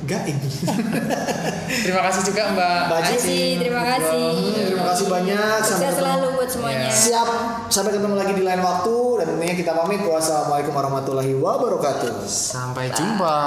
gaib. 0.03 0.37
Terima 1.83 2.01
kasih 2.03 2.21
juga 2.23 2.51
Mbak 2.51 2.79
Mbak. 2.85 2.99
Aci. 3.09 3.39
terima 3.57 3.81
kasih 3.87 4.29
Terima 4.67 4.85
kasih 4.85 5.05
banyak. 5.07 5.57
Sampai 5.59 5.87
ketemu. 5.87 5.99
selalu 5.99 6.25
buat 6.35 6.49
semuanya 6.49 6.79
Iya. 6.83 6.91
Siap. 6.93 7.27
Sampai 7.67 7.91
ketemu 7.93 8.15
lagi 8.15 8.33
di 8.33 8.43
lain 8.43 8.61
waktu 8.61 8.95
dan 9.17 9.25
tentunya 9.31 9.55
kita 9.55 9.71
pamit. 9.73 9.99
Wassalamualaikum 10.03 10.73
warahmatullahi 10.73 11.33
wabarakatuh. 11.33 12.13
Sampai 12.25 12.91
jumpa. 12.91 13.37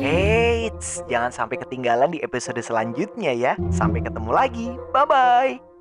Eits, 0.00 1.02
jangan 1.06 1.28
sampai 1.28 1.58
ketinggalan 1.58 2.08
di 2.08 2.22
episode 2.22 2.58
selanjutnya 2.58 3.32
ya. 3.34 3.52
Sampai 3.68 4.00
ketemu 4.00 4.30
lagi. 4.30 4.68
Bye-bye. 4.90 5.75